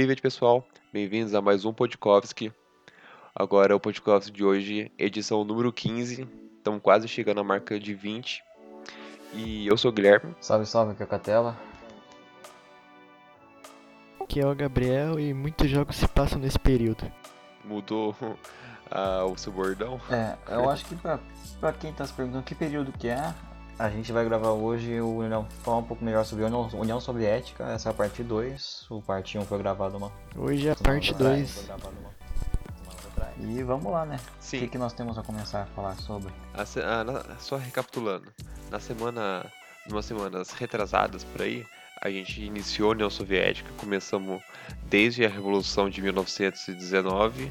[0.00, 0.66] Privet, pessoal.
[0.90, 2.50] Bem-vindos a mais um Podkovski.
[3.34, 6.26] Agora é o Podkovski de hoje, edição número 15.
[6.56, 8.42] Estamos quase chegando à marca de 20.
[9.34, 10.34] E eu sou o Guilherme.
[10.40, 11.56] Salve, salve, aqui é a Catela.
[14.22, 17.04] Aqui é o Gabriel e muitos jogos se passam nesse período.
[17.62, 18.16] Mudou
[18.90, 20.00] ah, o seu bordão?
[20.08, 21.20] É, eu acho que pra,
[21.60, 23.34] pra quem tá se perguntando que período que é,
[23.80, 27.00] a gente vai gravar hoje o União, falar um pouco melhor sobre a União, União
[27.00, 28.86] Soviética, essa é a parte 2.
[28.90, 30.12] O parte 1 um foi gravado uma.
[30.36, 31.70] Hoje é a parte 2.
[33.38, 34.20] E vamos lá, né?
[34.38, 34.58] Sim.
[34.58, 36.30] O que, que nós temos a começar a falar sobre?
[36.52, 38.30] A na- só recapitulando.
[38.70, 39.46] Na semana.
[39.90, 41.64] Umas semanas retrasadas por aí,
[42.02, 43.68] a gente iniciou a União Soviética.
[43.78, 44.42] Começamos
[44.84, 47.50] desde a Revolução de 1919,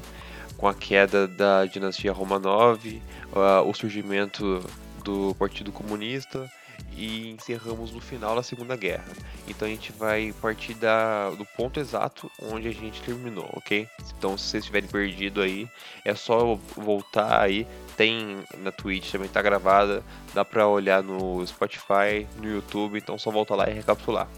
[0.56, 3.02] com a queda da dinastia Romanov,
[3.34, 4.64] ah, o surgimento
[5.02, 6.50] do Partido Comunista
[6.96, 9.06] e encerramos no final da Segunda Guerra.
[9.48, 13.88] Então a gente vai partir da, do ponto exato onde a gente terminou, ok?
[14.16, 15.68] Então se vocês estiverem perdido aí,
[16.04, 17.66] é só voltar aí.
[17.96, 20.02] Tem na Twitch também tá gravada,
[20.34, 24.28] dá pra olhar no Spotify, no YouTube, então só voltar lá e recapitular.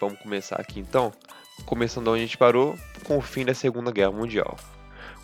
[0.00, 1.12] Vamos começar aqui então.
[1.66, 4.56] Começando onde a gente parou, com o fim da Segunda Guerra Mundial.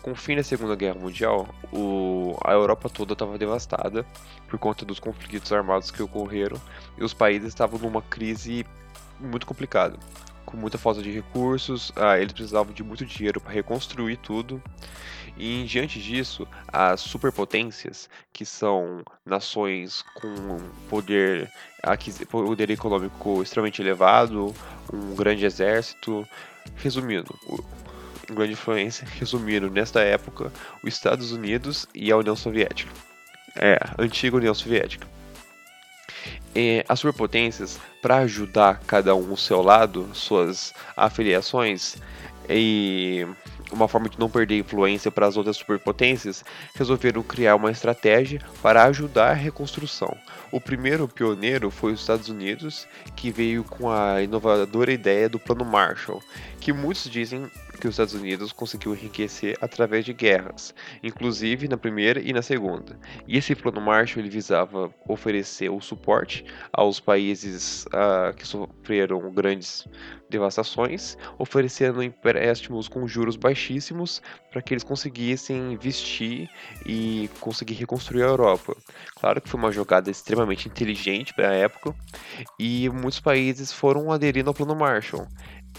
[0.07, 4.05] Com o fim da Segunda Guerra Mundial, o- a Europa toda estava devastada
[4.47, 6.55] por conta dos conflitos armados que ocorreram
[6.97, 8.65] e os países estavam numa crise
[9.19, 9.97] muito complicada,
[10.45, 14.63] com muita falta de recursos, ah, eles precisavam de muito dinheiro para reconstruir tudo.
[15.35, 20.57] E diante disso, as superpotências, que são nações com
[20.89, 21.51] poder,
[22.31, 24.55] poder econômico extremamente elevado,
[24.93, 26.25] um grande exército,
[26.77, 27.37] resumindo,
[28.33, 30.51] grande influência, resumindo, nesta época,
[30.83, 32.91] os Estados Unidos e a União Soviética.
[33.55, 35.07] É, a antiga União Soviética.
[36.55, 41.97] E as superpotências, para ajudar cada um o seu lado, suas afiliações
[42.49, 43.27] e
[43.71, 46.43] uma forma de não perder influência para as outras superpotências,
[46.73, 50.15] resolveram criar uma estratégia para ajudar a reconstrução.
[50.51, 55.65] O primeiro pioneiro foi os Estados Unidos, que veio com a inovadora ideia do Plano
[55.65, 56.23] Marshall,
[56.59, 60.73] que muitos dizem que os Estados Unidos conseguiu enriquecer através de guerras,
[61.03, 62.99] inclusive na primeira e na segunda.
[63.27, 69.87] E esse plano Marshall ele visava oferecer o suporte aos países ah, que sofreram grandes
[70.29, 74.21] devastações, oferecendo empréstimos com juros baixíssimos
[74.51, 76.49] para que eles conseguissem investir
[76.85, 78.75] e conseguir reconstruir a Europa.
[79.15, 81.95] Claro que foi uma jogada extremamente inteligente para a época
[82.59, 85.27] e muitos países foram aderindo ao plano Marshall.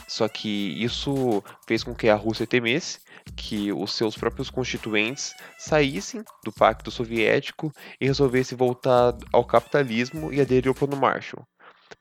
[0.09, 2.99] Só que isso fez com que a Rússia temesse
[3.37, 7.71] que os seus próprios constituintes saíssem do Pacto Soviético
[8.01, 11.47] e resolvessem voltar ao capitalismo e aderir ao Plano Marshall.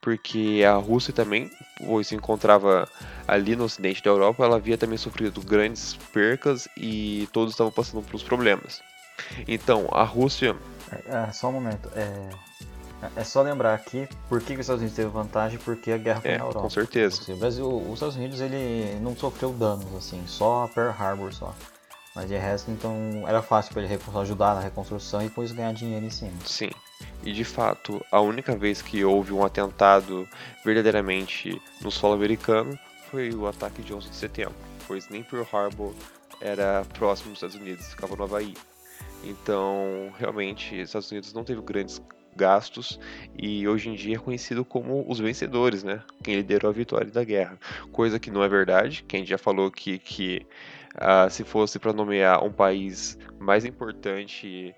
[0.02, 1.52] Porque a Rússia também,
[1.86, 2.88] pois se encontrava
[3.28, 8.02] ali no ocidente da Europa, ela havia também sofrido grandes percas e todos estavam passando
[8.04, 8.82] por problemas.
[9.48, 10.56] Então, a Rússia
[10.92, 11.90] É, é, só um momento.
[11.96, 12.30] É,
[13.16, 16.22] é só lembrar aqui por que, que os Estados Unidos teve vantagem, porque a guerra
[16.22, 16.62] foi É, na Europa.
[16.62, 17.22] com certeza.
[17.22, 21.34] Assim, O Brasil, os Estados Unidos ele não sofreu danos assim, só a Pearl Harbor
[21.34, 21.54] só.
[22.16, 26.04] Mas de resto, então era fácil para ele ajudar na reconstrução e depois ganhar dinheiro
[26.04, 26.32] em cima.
[26.46, 26.72] Sim.
[27.24, 30.28] E de fato, a única vez que houve um atentado
[30.66, 32.78] verdadeiramente no solo americano
[33.12, 34.56] foi o ataque de 11 de setembro,
[34.88, 35.94] pois nem Pearl Harbor
[36.42, 38.56] era próximo dos Estados Unidos, ficava no Havaí.
[39.24, 42.02] Então, realmente, os Estados Unidos não teve grandes
[42.38, 43.00] gastos
[43.38, 46.02] e hoje em dia é conhecido como os vencedores, né?
[46.24, 47.60] Quem liderou a vitória da guerra.
[47.92, 50.46] Coisa que não é verdade, que a gente já falou que, que
[50.96, 54.74] ah, se fosse para nomear um país mais importante,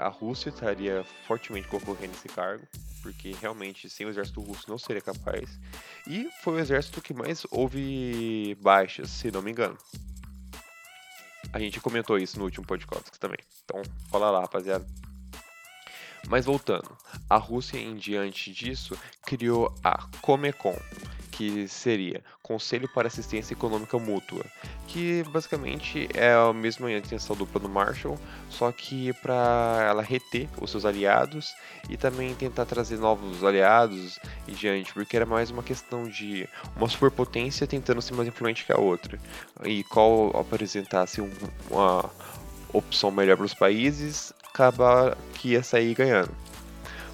[0.00, 2.64] a Rússia estaria fortemente concorrendo nesse cargo,
[3.02, 5.58] porque realmente sem o exército russo não seria capaz.
[6.06, 9.76] E foi o exército que mais houve baixas, se não me engano.
[11.52, 13.38] A gente comentou isso no último podcast também.
[13.64, 14.86] Então, fala lá, rapaziada.
[16.28, 16.96] Mas voltando,
[17.28, 20.76] a Rússia em diante disso criou a Comecon,
[21.30, 24.44] que seria Conselho para Assistência Econômica Mútua,
[24.86, 28.18] que basicamente é a mesma intenção do Plano Marshall,
[28.48, 31.54] só que para ela reter os seus aliados
[31.88, 36.88] e também tentar trazer novos aliados e diante, porque era mais uma questão de uma
[36.88, 39.18] superpotência tentando ser mais influente que a outra.
[39.64, 41.32] E qual apresentasse um-
[41.70, 42.10] uma
[42.72, 46.34] opção melhor para os países, acaba que ia sair ganhando.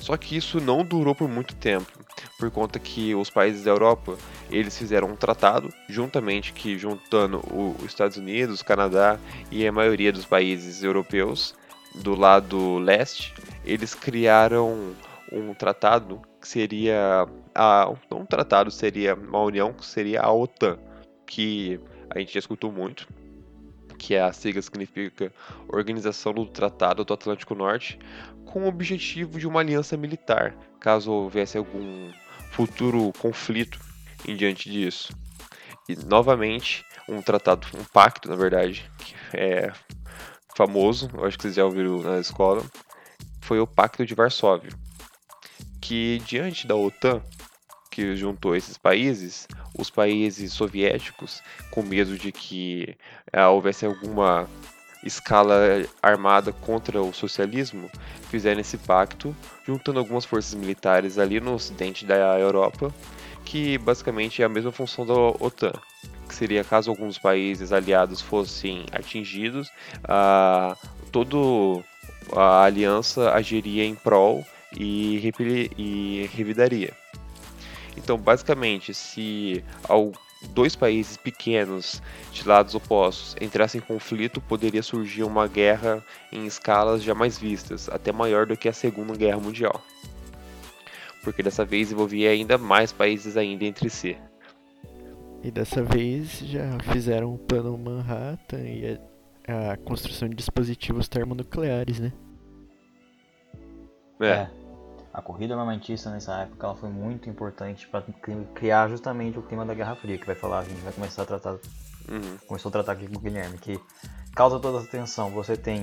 [0.00, 1.90] Só que isso não durou por muito tempo,
[2.38, 4.16] por conta que os países da Europa
[4.50, 9.18] eles fizeram um tratado juntamente que juntando os Estados Unidos, Canadá
[9.50, 11.54] e a maioria dos países europeus
[11.94, 13.34] do lado leste,
[13.64, 14.94] eles criaram
[15.32, 20.78] um tratado que seria a, não um tratado seria uma união que seria a OTAN,
[21.26, 21.80] que
[22.10, 23.08] a gente já escutou muito,
[23.96, 25.32] que é a sigla significa
[25.68, 27.98] Organização do Tratado do Atlântico Norte,
[28.44, 32.10] com o objetivo de uma aliança militar, caso houvesse algum
[32.50, 33.78] futuro conflito
[34.26, 35.12] em diante disso.
[35.88, 39.72] E novamente, um tratado, um pacto, na verdade, que é
[40.56, 42.64] famoso, eu acho que vocês já ouviram na escola,
[43.40, 44.70] foi o Pacto de Varsóvia,
[45.80, 47.22] que diante da OTAN,
[47.96, 52.94] que juntou esses países, os países soviéticos, com medo de que
[53.32, 54.46] ah, houvesse alguma
[55.02, 55.54] escala
[56.02, 57.90] armada contra o socialismo,
[58.28, 59.34] fizeram esse pacto,
[59.66, 62.92] juntando algumas forças militares ali no ocidente da Europa,
[63.46, 65.72] que basicamente é a mesma função da OTAN,
[66.28, 69.70] que seria caso alguns países aliados fossem atingidos,
[70.04, 70.76] ah,
[71.10, 71.82] todo
[72.30, 74.44] a aliança agiria em prol
[74.76, 75.32] e,
[75.78, 76.92] e revidaria.
[77.96, 79.64] Então, basicamente, se
[80.50, 87.02] dois países pequenos de lados opostos entrassem em conflito, poderia surgir uma guerra em escalas
[87.02, 89.82] jamais vistas, até maior do que a Segunda Guerra Mundial.
[91.22, 94.16] Porque dessa vez envolvia ainda mais países ainda entre si.
[95.42, 98.98] E dessa vez já fizeram o plano Manhattan e
[99.46, 102.12] a, a construção de dispositivos termonucleares, né?
[104.20, 104.48] É.
[105.16, 108.02] a corrida armamentista nessa época ela foi muito importante para
[108.54, 111.24] criar justamente o clima da Guerra Fria, que vai falar, a gente vai começar a
[111.24, 111.52] tratar.
[111.52, 112.36] Uhum.
[112.46, 113.80] Começou a tratar aqui com o Guilherme, que
[114.34, 115.30] causa toda essa tensão.
[115.30, 115.80] Você tem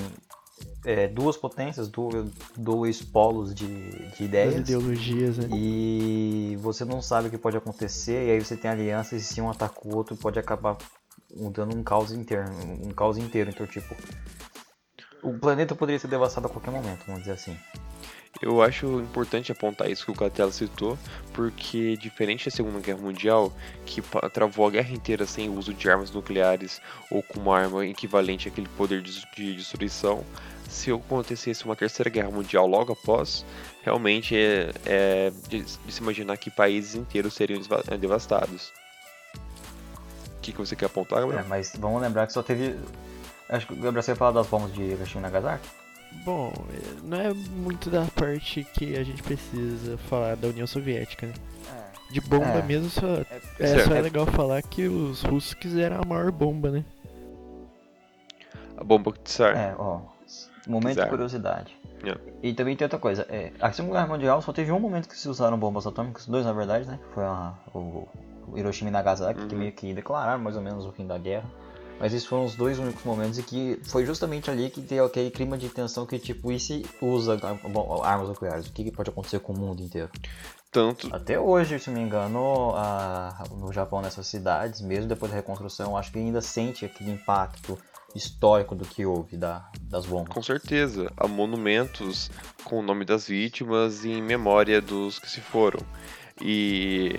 [0.85, 4.53] é, duas potências, dois, dois polos de, de ideias.
[4.53, 5.49] As ideologias, né?
[5.51, 9.41] E você não sabe o que pode acontecer, e aí você tem alianças e se
[9.41, 10.77] um ataca o outro pode acabar
[11.51, 12.55] dando um caos interno,
[12.85, 13.49] um caos inteiro.
[13.49, 13.95] Então, tipo,
[15.23, 17.57] o planeta poderia ser devastado a qualquer momento, vamos dizer assim.
[18.41, 20.97] Eu acho importante apontar isso que o Catela citou,
[21.33, 23.53] porque diferente da Segunda Guerra Mundial,
[23.85, 24.01] que
[24.33, 28.67] travou a guerra inteira sem uso de armas nucleares ou com uma arma equivalente àquele
[28.69, 30.25] poder de destruição,
[30.67, 33.45] se acontecesse uma terceira guerra mundial logo após,
[33.83, 37.61] realmente é, é de, se imaginar que países inteiros seriam
[37.99, 38.73] devastados.
[40.37, 41.41] O que, que você quer apontar, Gabriel?
[41.41, 42.75] É, mas vamos lembrar que só teve.
[43.47, 45.82] Acho que o Gabriel você falar das bombas de Hiroshima e Nagasaki?
[46.23, 46.53] Bom,
[47.03, 51.33] não é muito da parte que a gente precisa falar da União Soviética, né?
[51.69, 52.13] É.
[52.13, 52.61] De bomba é.
[52.61, 53.25] mesmo, só é,
[53.59, 56.85] é, só é legal falar que os russos quiseram a maior bomba, né?
[58.77, 59.55] A bomba que Tsar.
[59.55, 60.01] É, ó.
[60.67, 61.77] Momento de curiosidade.
[62.03, 62.21] Yeah.
[62.41, 63.25] E também tem outra coisa.
[63.29, 66.45] É, a Segunda Guerra Mundial só teve um momento que se usaram bombas atômicas, dois
[66.45, 66.99] na verdade, né?
[67.13, 68.07] Foi a, o,
[68.47, 69.47] o Hiroshima e Nagasaki, uhum.
[69.47, 71.49] que meio que declararam mais ou menos o fim da guerra.
[72.03, 75.31] Mas esses foram os dois únicos momentos em que foi justamente ali que tem aquele
[75.31, 77.39] clima de tensão que, tipo, e se usa
[78.03, 78.67] armas nucleares?
[78.67, 80.09] O que, que pode acontecer com o mundo inteiro?
[80.69, 81.07] Tanto.
[81.15, 85.95] Até hoje, se não me engano, a, no Japão, nessas cidades, mesmo depois da reconstrução,
[85.95, 87.79] acho que ainda sente aquele impacto
[88.13, 90.33] histórico do que houve da, das bombas.
[90.33, 91.09] Com certeza.
[91.15, 92.29] Há monumentos
[92.65, 95.79] com o nome das vítimas e em memória dos que se foram.
[96.41, 97.17] E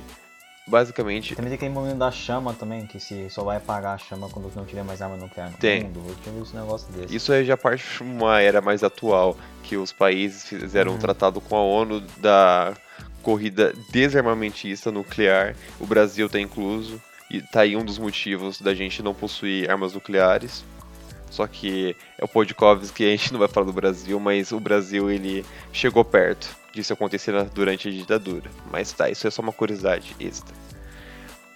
[0.66, 1.34] basicamente.
[1.34, 4.50] Também tem aquele momento da chama também, que se só vai apagar a chama quando
[4.55, 5.84] não tiver mais arma nuclear no tem.
[5.84, 6.03] mundo.
[6.08, 7.15] Eu tinha visto um negócio desse.
[7.15, 10.96] Isso é já parte de uma era mais atual, que os países fizeram uhum.
[10.96, 12.74] um tratado com a ONU da
[13.22, 15.55] corrida desarmamentista nuclear.
[15.79, 17.00] O Brasil está incluso.
[17.31, 20.65] E tá aí um dos motivos da gente não possuir armas nucleares.
[21.31, 24.60] Só que é o Podkovsky que a gente não vai falar do Brasil, mas o
[24.60, 28.50] Brasil ele chegou perto disso acontecer durante a ditadura.
[28.70, 30.54] Mas tá, isso é só uma curiosidade extra.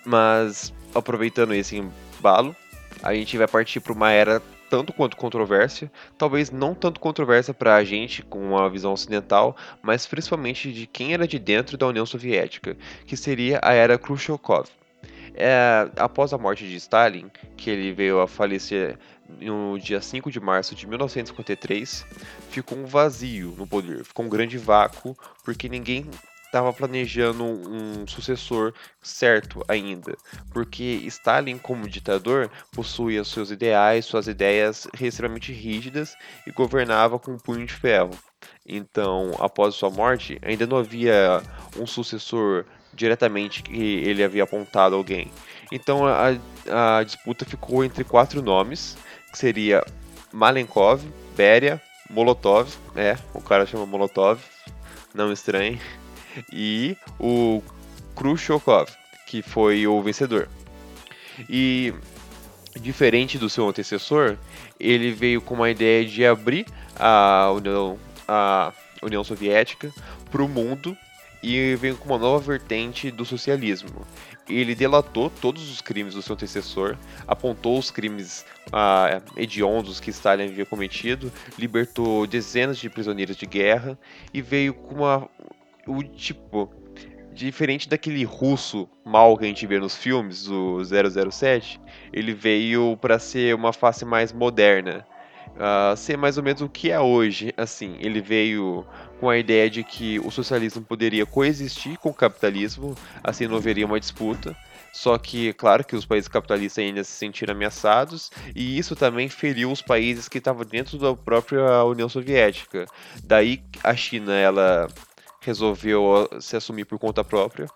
[0.05, 2.55] Mas aproveitando esse embalo,
[3.03, 7.75] a gente vai partir para uma era tanto quanto controvérsia, talvez não tanto controvérsia para
[7.77, 12.05] a gente com a visão ocidental, mas principalmente de quem era de dentro da União
[12.05, 14.69] Soviética, que seria a era Khrushchev.
[15.35, 18.99] É, após a morte de Stalin, que ele veio a falecer
[19.29, 22.07] no dia 5 de março de 1953,
[22.51, 26.07] ficou um vazio no poder, ficou um grande vácuo, porque ninguém
[26.49, 30.17] estava planejando um sucessor certo ainda,
[30.51, 36.17] porque Stalin, como ditador, possuía seus ideais, suas ideias extremamente rígidas
[36.47, 38.13] e governava com um punho de ferro.
[38.67, 41.43] Então, após sua morte, ainda não havia
[41.77, 45.31] um sucessor diretamente que ele havia apontado alguém.
[45.71, 46.29] Então, a,
[46.99, 48.97] a disputa ficou entre quatro nomes
[49.31, 49.85] que seria
[50.33, 51.03] Malenkov,
[51.37, 51.81] Beria,
[52.11, 54.41] Molotov, é, o cara chama Molotov,
[55.15, 55.81] não estranhe,
[56.53, 57.63] e o
[58.17, 58.63] Khrushchev,
[59.27, 60.49] que foi o vencedor.
[61.49, 61.93] E
[62.81, 64.37] diferente do seu antecessor,
[64.79, 66.67] ele veio com uma ideia de abrir
[66.97, 69.93] a União, a União Soviética
[70.31, 70.97] para o mundo
[71.43, 74.07] e veio com uma nova vertente do socialismo.
[74.49, 80.47] Ele delatou todos os crimes do seu antecessor, apontou os crimes ah, hediondos que Stalin
[80.47, 83.99] havia cometido, libertou dezenas de prisioneiros de guerra
[84.33, 85.29] e veio com uma.
[85.87, 86.73] O tipo.
[87.33, 91.81] Diferente daquele russo mal que a gente vê nos filmes, do 007,
[92.13, 95.07] ele veio para ser uma face mais moderna,
[95.51, 97.55] uh, ser mais ou menos o que é hoje.
[97.57, 98.85] Assim, ele veio
[99.19, 103.87] com a ideia de que o socialismo poderia coexistir com o capitalismo, assim não haveria
[103.87, 104.57] uma disputa.
[104.93, 109.71] Só que, claro que os países capitalistas ainda se sentiram ameaçados, e isso também feriu
[109.71, 112.87] os países que estavam dentro da própria União Soviética.
[113.23, 114.89] Daí a China ela
[115.41, 117.67] resolveu se assumir por conta própria.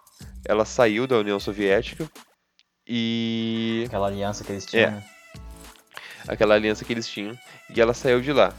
[0.46, 2.08] Ela saiu da União Soviética
[2.86, 3.84] e.
[3.86, 4.90] Aquela aliança que eles tinham.
[4.90, 5.02] É,
[6.26, 7.38] aquela aliança que eles tinham.
[7.74, 8.52] E ela saiu de lá.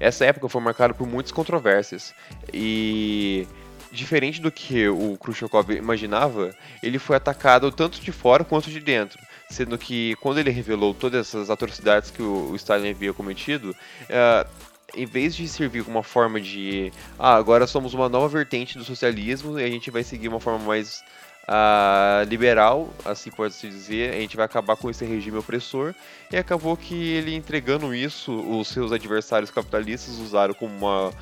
[0.00, 2.14] Essa época foi marcada por muitas controvérsias.
[2.52, 3.46] E
[3.90, 9.18] diferente do que o Khrushchev imaginava, ele foi atacado tanto de fora quanto de dentro,
[9.50, 14.48] sendo que quando ele revelou todas essas atrocidades que o, Stalin havia cometido, uh,
[14.94, 18.84] em vez de servir como uma forma de ah, agora somos uma nova vertente do
[18.84, 21.02] socialismo e a gente vai seguir uma forma mais
[21.48, 25.94] uh, liberal, assim pode-se dizer, a gente vai acabar com esse regime opressor.
[26.30, 31.12] E acabou que ele entregando isso, os seus adversários capitalistas usaram como uma,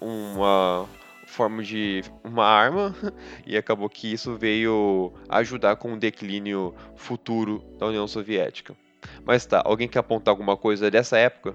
[0.00, 0.88] uma
[1.26, 2.94] forma de uma arma
[3.46, 8.74] e acabou que isso veio ajudar com o declínio futuro da União Soviética.
[9.24, 11.54] Mas tá, alguém quer apontar alguma coisa dessa época?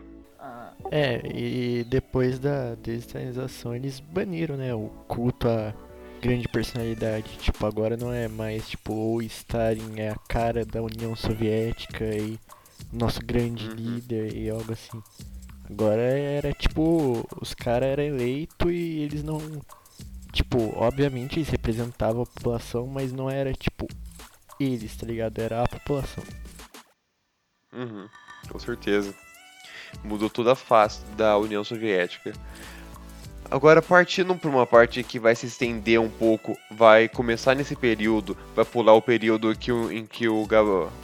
[0.91, 5.74] É, e depois da desestalização eles baniram, né, o culto a
[6.21, 7.38] grande personalidade.
[7.38, 12.39] Tipo, agora não é mais tipo o Stalin é a cara da União Soviética e
[12.91, 13.75] nosso grande uhum.
[13.75, 15.01] líder e algo assim.
[15.69, 19.39] Agora era tipo, os caras eram eleitos e eles não.
[20.31, 23.88] Tipo, obviamente eles representavam a população, mas não era tipo
[24.59, 25.39] eles, tá ligado?
[25.39, 26.24] Era a população.
[27.74, 28.07] Uhum,
[28.50, 29.13] com certeza.
[30.03, 32.33] Mudou toda a face da União Soviética.
[33.49, 38.37] Agora, partindo para uma parte que vai se estender um pouco, vai começar nesse período,
[38.53, 40.45] vai pular o período que em que o,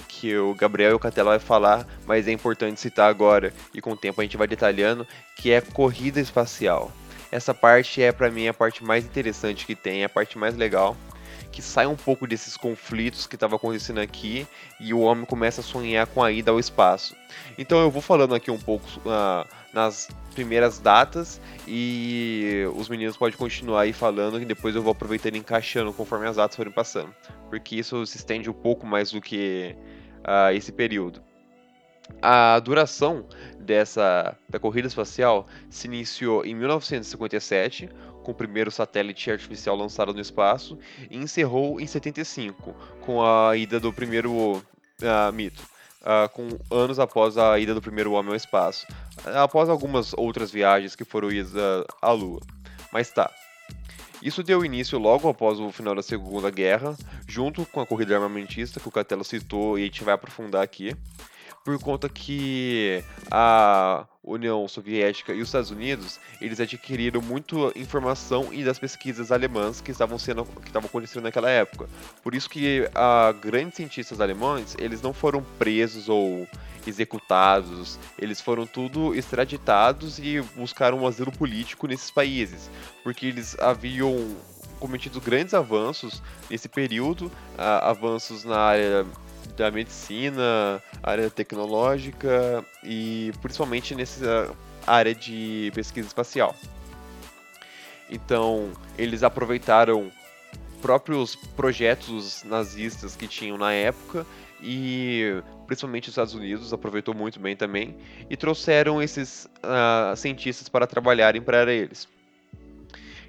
[0.09, 3.91] que o Gabriel e o Catela vai falar, mas é importante citar agora, e com
[3.91, 5.07] o tempo a gente vai detalhando,
[5.37, 6.91] que é corrida espacial.
[7.31, 10.97] Essa parte é para mim a parte mais interessante que tem, a parte mais legal,
[11.53, 14.47] que sai um pouco desses conflitos que estavam acontecendo aqui
[14.79, 17.15] e o homem começa a sonhar com a ida ao espaço.
[17.59, 23.37] Então eu vou falando aqui um pouco uh, nas primeiras datas e os meninos podem
[23.37, 27.13] continuar aí falando e depois eu vou aproveitando e encaixando conforme as datas forem passando,
[27.51, 29.75] porque isso se estende um pouco mais do que
[30.21, 31.21] uh, esse período.
[32.21, 33.25] A duração
[33.59, 37.89] dessa da corrida espacial se iniciou em 1957
[38.23, 43.79] com o primeiro satélite artificial lançado no espaço e encerrou em 75 com a ida
[43.79, 45.61] do primeiro uh, mito,
[46.01, 48.87] uh, com anos após a ida do primeiro homem ao espaço,
[49.35, 51.53] após algumas outras viagens que foram idas
[52.01, 52.41] à Lua.
[52.91, 53.29] Mas tá.
[54.21, 56.95] Isso deu início logo após o final da Segunda Guerra,
[57.27, 60.95] junto com a corrida armamentista que o Catelo citou e a gente vai aprofundar aqui
[61.63, 68.63] por conta que a União Soviética e os Estados Unidos eles adquiriram muito informação e
[68.63, 71.89] das pesquisas alemãs que estavam sendo que estavam acontecendo naquela época.
[72.21, 76.47] Por isso que a grandes cientistas alemães eles não foram presos ou
[76.85, 82.69] executados, eles foram tudo extraditados e buscaram um asilo político nesses países,
[83.03, 84.35] porque eles haviam
[84.79, 89.05] cometido grandes avanços nesse período, uh, avanços na área
[89.55, 94.53] da medicina, área tecnológica e principalmente nessa
[94.85, 96.55] área de pesquisa espacial.
[98.09, 100.11] Então, eles aproveitaram
[100.81, 104.25] próprios projetos nazistas que tinham na época
[104.61, 107.95] e principalmente os Estados Unidos aproveitou muito bem também
[108.29, 112.07] e trouxeram esses uh, cientistas para trabalharem para eles.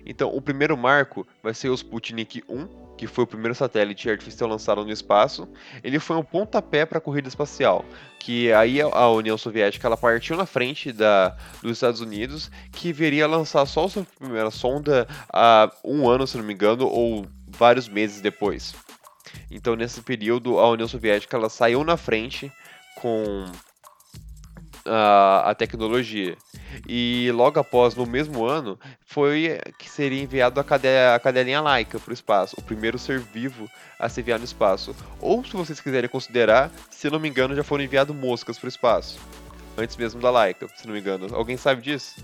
[0.07, 4.49] Então, o primeiro marco vai ser o Sputnik 1, que foi o primeiro satélite artificial
[4.49, 5.49] lançado no espaço,
[5.83, 7.85] ele foi um pontapé para a corrida espacial,
[8.19, 13.27] que aí a União Soviética ela partiu na frente da, dos Estados Unidos, que viria
[13.27, 17.89] lançar só a sua primeira sonda há um ano, se não me engano, ou vários
[17.89, 18.75] meses depois.
[19.51, 22.53] Então, nesse período, a União Soviética ela saiu na frente
[23.01, 23.45] com
[24.87, 26.37] a, a tecnologia.
[26.89, 31.99] E logo após, no mesmo ano, foi que seria enviado a, cade a cadelinha Laika
[31.99, 34.95] para o espaço, o primeiro ser vivo a ser enviado no espaço.
[35.21, 38.69] Ou, se vocês quiserem considerar, se não me engano, já foram enviadas moscas para o
[38.69, 39.19] espaço.
[39.77, 41.35] Antes mesmo da Laika, se não me engano.
[41.35, 42.23] Alguém sabe disso?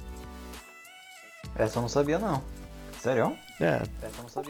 [1.57, 2.43] Essa eu não sabia, não.
[3.01, 3.37] Sério?
[3.61, 3.81] É,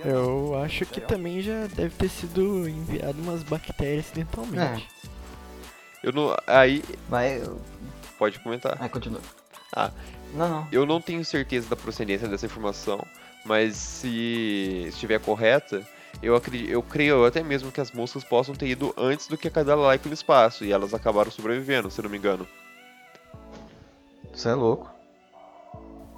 [0.04, 4.88] eu acho que também já deve ter sido enviado umas bactérias acidentalmente.
[5.04, 5.10] É.
[6.02, 6.36] Eu não.
[6.46, 6.82] Aí.
[7.08, 7.48] Mas.
[8.20, 8.76] Pode comentar.
[8.78, 9.22] Aí continua.
[9.74, 9.90] Ah.
[10.34, 10.68] Não, não.
[10.70, 13.02] Eu não tenho certeza da procedência dessa informação,
[13.46, 15.82] mas se estiver correta,
[16.22, 19.48] eu, acredito, eu creio até mesmo que as moscas possam ter ido antes do que
[19.48, 22.46] a cadela laica no espaço, e elas acabaram sobrevivendo, se não me engano.
[24.34, 24.92] Você é louco.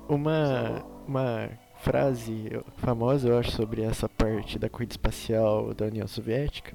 [0.09, 1.51] Uma, uma
[1.83, 6.75] frase famosa, eu acho, sobre essa parte da corrida espacial da União Soviética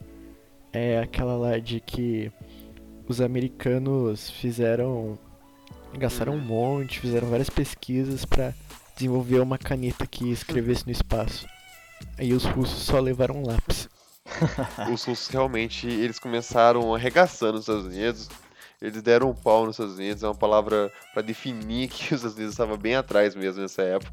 [0.71, 2.31] é aquela lá de que
[3.07, 5.17] os americanos fizeram.
[5.97, 8.53] gastaram um monte, fizeram várias pesquisas para
[8.95, 11.47] desenvolver uma caneta que escrevesse no espaço.
[12.17, 13.89] Aí os russos só levaram um lápis.
[14.91, 18.29] os russos realmente eles começaram arregaçando os Estados Unidos.
[18.81, 22.35] Eles deram um pau nos Estados Unidos, é uma palavra para definir que os Estados
[22.35, 24.11] Unidos estavam bem atrás mesmo nessa época.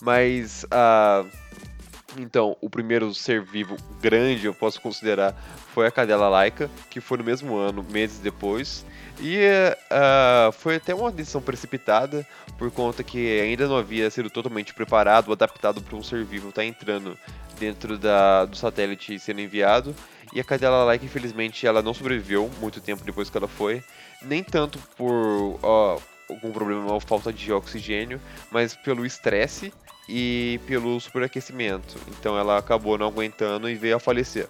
[0.00, 1.24] Mas a.
[1.24, 1.69] Uh
[2.18, 5.34] então, o primeiro ser vivo grande, eu posso considerar,
[5.72, 8.84] foi a cadela laica, que foi no mesmo ano, meses depois.
[9.20, 12.26] E uh, foi até uma decisão precipitada,
[12.58, 16.62] por conta que ainda não havia sido totalmente preparado adaptado para um ser vivo estar
[16.62, 17.16] tá entrando
[17.58, 19.94] dentro da, do satélite sendo enviado.
[20.32, 23.82] E a cadela laica, infelizmente, ela não sobreviveu muito tempo depois que ela foi.
[24.22, 29.72] Nem tanto por uh, algum problema ou falta de oxigênio, mas pelo estresse
[30.10, 31.96] e pelo superaquecimento.
[32.08, 34.48] Então ela acabou não aguentando e veio a falecer.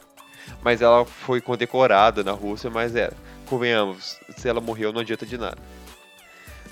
[0.62, 3.12] Mas ela foi condecorada na Rússia, mas é,
[3.44, 5.58] convenhamos, se ela morreu não adianta de nada.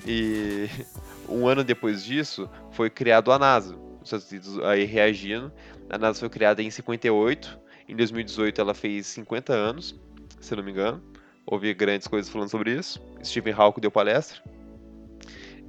[0.06, 0.68] E
[1.28, 5.52] um ano depois disso foi criado a NASA, os Estados Unidos aí reagindo.
[5.90, 9.94] A NASA foi criada em 58, em 2018 ela fez 50 anos,
[10.40, 11.02] se não me engano.
[11.44, 13.02] Ouvi grandes coisas falando sobre isso.
[13.22, 14.42] Stephen Hawking deu palestra.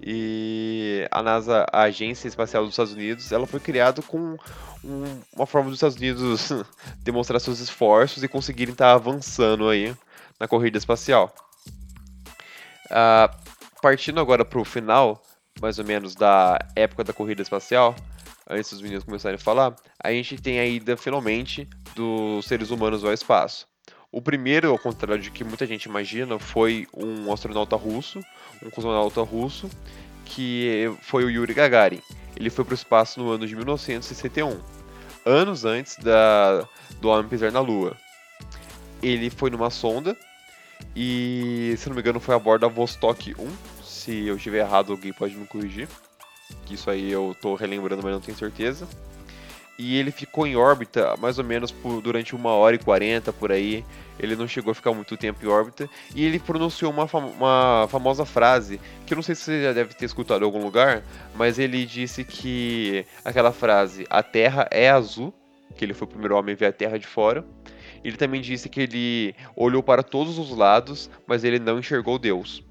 [0.01, 4.38] E a NASA, a Agência Espacial dos Estados Unidos, ela foi criada com
[4.83, 6.51] um, uma forma dos Estados Unidos
[7.03, 9.93] demonstrar seus esforços e conseguirem estar avançando aí
[10.39, 11.33] na corrida espacial.
[12.85, 13.29] Uh,
[13.81, 15.21] partindo agora para o final,
[15.62, 17.95] mais ou menos, da época da corrida espacial,
[18.49, 23.03] antes dos meninos começarem a falar, a gente tem a ida finalmente dos seres humanos
[23.03, 23.67] ao espaço.
[24.12, 28.19] O primeiro, ao contrário de que muita gente imagina, foi um astronauta russo,
[28.63, 29.69] um cosmonauta russo,
[30.25, 32.01] que foi o Yuri Gagarin.
[32.35, 34.59] Ele foi para o espaço no ano de 1961,
[35.25, 36.67] anos antes da,
[37.01, 37.95] do homem pisar na Lua.
[39.01, 40.15] Ele foi numa sonda
[40.95, 43.47] e, se não me engano, foi a bordo da Vostok 1.
[43.83, 45.87] Se eu estiver errado, alguém pode me corrigir.
[46.65, 48.87] Que isso aí eu estou relembrando, mas não tenho certeza
[49.79, 53.49] e ele ficou em órbita mais ou menos por, durante uma hora e quarenta por
[53.49, 53.85] aí.
[54.19, 57.87] Ele não chegou a ficar muito tempo em órbita e ele pronunciou uma, fam uma
[57.89, 61.01] famosa frase que eu não sei se você já deve ter escutado em algum lugar,
[61.33, 65.33] mas ele disse que aquela frase "A Terra é azul",
[65.77, 67.45] que ele foi o primeiro homem a ver a Terra de fora.
[68.03, 72.63] Ele também disse que ele olhou para todos os lados, mas ele não enxergou Deus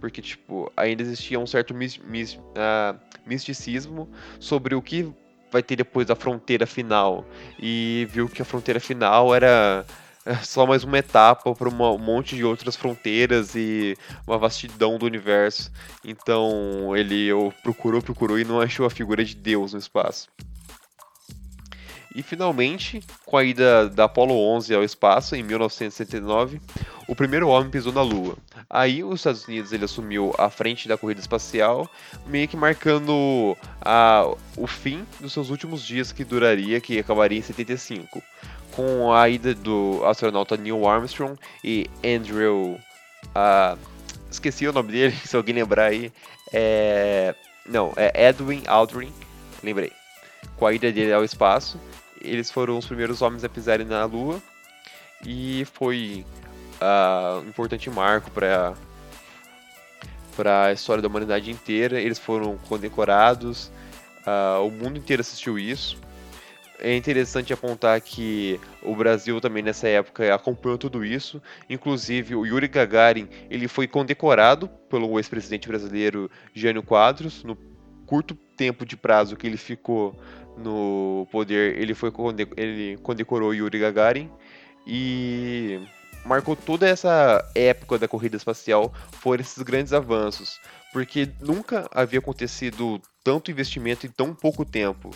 [0.00, 5.12] porque tipo ainda existia um certo mis, mis, uh, misticismo sobre o que
[5.50, 7.24] vai ter depois da fronteira final.
[7.58, 9.84] E viu que a fronteira final era
[10.24, 15.06] é, só mais uma etapa para um monte de outras fronteiras e uma vastidão do
[15.06, 15.70] universo.
[16.04, 17.28] Então ele
[17.62, 20.28] procurou, procurou e não achou a figura de Deus no espaço.
[22.18, 26.60] E finalmente, com a ida da Apollo 11 ao espaço em 1969,
[27.06, 28.36] o primeiro homem pisou na Lua.
[28.68, 31.88] Aí os Estados Unidos ele assumiu a frente da corrida espacial,
[32.26, 37.42] meio que marcando a, o fim dos seus últimos dias que duraria, que acabaria em
[37.42, 38.20] 75,
[38.72, 42.80] com a ida do astronauta Neil Armstrong e Andrew,
[43.26, 43.78] uh,
[44.28, 46.12] esqueci o nome dele, se alguém lembrar aí,
[46.52, 47.32] é,
[47.64, 49.12] não, é Edwin Aldrin,
[49.62, 49.92] lembrei,
[50.56, 51.78] com a ida dele ao espaço
[52.20, 54.40] eles foram os primeiros homens a pisarem na Lua
[55.24, 56.24] e foi
[56.80, 58.74] uh, um importante marco para
[60.36, 62.00] para a história da humanidade inteira.
[62.00, 63.72] Eles foram condecorados,
[64.24, 65.98] uh, o mundo inteiro assistiu isso.
[66.78, 71.42] É interessante apontar que o Brasil também nessa época acompanhou tudo isso.
[71.68, 77.58] Inclusive o Yuri Gagarin ele foi condecorado pelo ex-presidente brasileiro Jânio Quadros no
[78.06, 80.16] curto tempo de prazo que ele ficou
[80.58, 82.12] no poder, ele foi
[82.56, 84.30] ele condecorou Yuri Gagarin
[84.86, 85.80] e
[86.24, 88.92] marcou toda essa época da corrida espacial
[89.22, 90.60] por esses grandes avanços,
[90.92, 95.10] porque nunca havia acontecido tanto investimento em tão pouco tempo.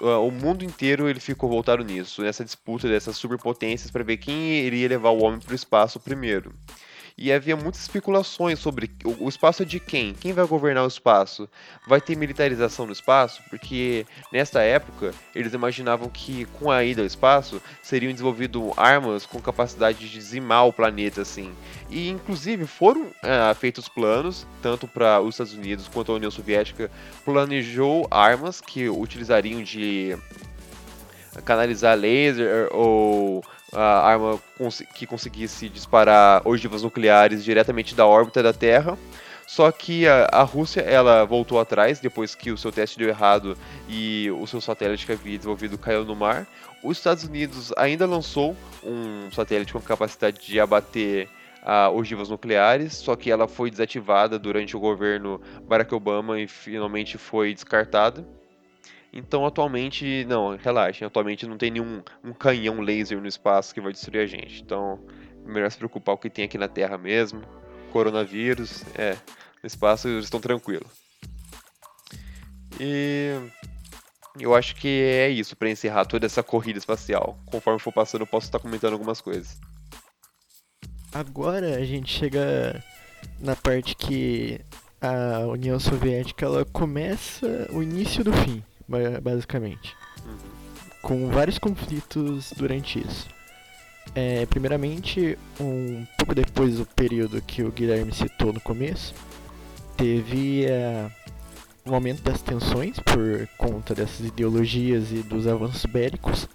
[0.00, 4.88] O mundo inteiro ele ficou voltado nisso, nessa disputa dessas superpotências para ver quem iria
[4.88, 6.52] levar o homem para o espaço primeiro.
[7.16, 10.14] E havia muitas especulações sobre o, espaço é de quem?
[10.14, 11.48] Quem vai governar o espaço?
[11.86, 13.40] Vai ter militarização no espaço?
[13.48, 19.40] Porque nesta época eles imaginavam que com a ida ao espaço seriam desenvolvidas armas com
[19.40, 21.54] capacidade de dizimar o planeta assim.
[21.88, 26.90] E inclusive foram uh, feitos planos, tanto para os Estados Unidos quanto a União Soviética
[27.24, 30.18] planejou armas que utilizariam de
[31.44, 33.42] canalizar laser ou
[33.74, 34.40] a arma
[34.94, 38.96] que conseguisse disparar ogivas nucleares diretamente da órbita da Terra.
[39.46, 43.56] Só que a, a, Rússia ela voltou atrás depois que o seu teste deu errado
[43.88, 46.46] e o seu satélite que havia desenvolvido caiu no mar.
[46.82, 51.28] Os Estados Unidos ainda lançou um satélite com capacidade de abater
[51.94, 57.54] ogivas nucleares, só que ela foi desativada durante o governo Barack Obama e finalmente foi
[57.54, 58.26] descartada.
[59.16, 63.92] Então, atualmente, não, relaxem, atualmente não tem nenhum um canhão laser no espaço que vai
[63.92, 64.60] destruir a gente.
[64.60, 64.98] Então,
[65.46, 67.40] melhor se preocupar com o que tem aqui na Terra mesmo.
[67.92, 69.12] Coronavírus, é,
[69.62, 70.88] no espaço eles estão tranquilos.
[72.80, 73.38] E
[74.40, 77.38] eu acho que é isso para encerrar toda essa corrida espacial.
[77.46, 79.60] Conforme for passando, eu posso estar comentando algumas coisas.
[81.12, 82.82] Agora a gente chega
[83.38, 84.60] na parte que
[85.00, 88.60] a União Soviética ela começa o início do fim
[89.22, 89.94] basicamente.
[90.24, 90.36] Uhum.
[91.02, 93.26] Com vários conflitos durante isso.
[94.14, 99.14] É, primeiramente, um pouco depois do período que o Guilherme citou no começo,
[99.96, 101.10] teve é,
[101.86, 106.48] um aumento das tensões por conta dessas ideologias e dos avanços bélicos.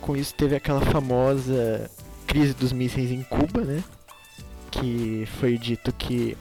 [0.00, 1.90] Com isso, teve aquela famosa
[2.26, 3.82] crise dos mísseis em Cuba, né?
[4.70, 6.36] Que foi dito que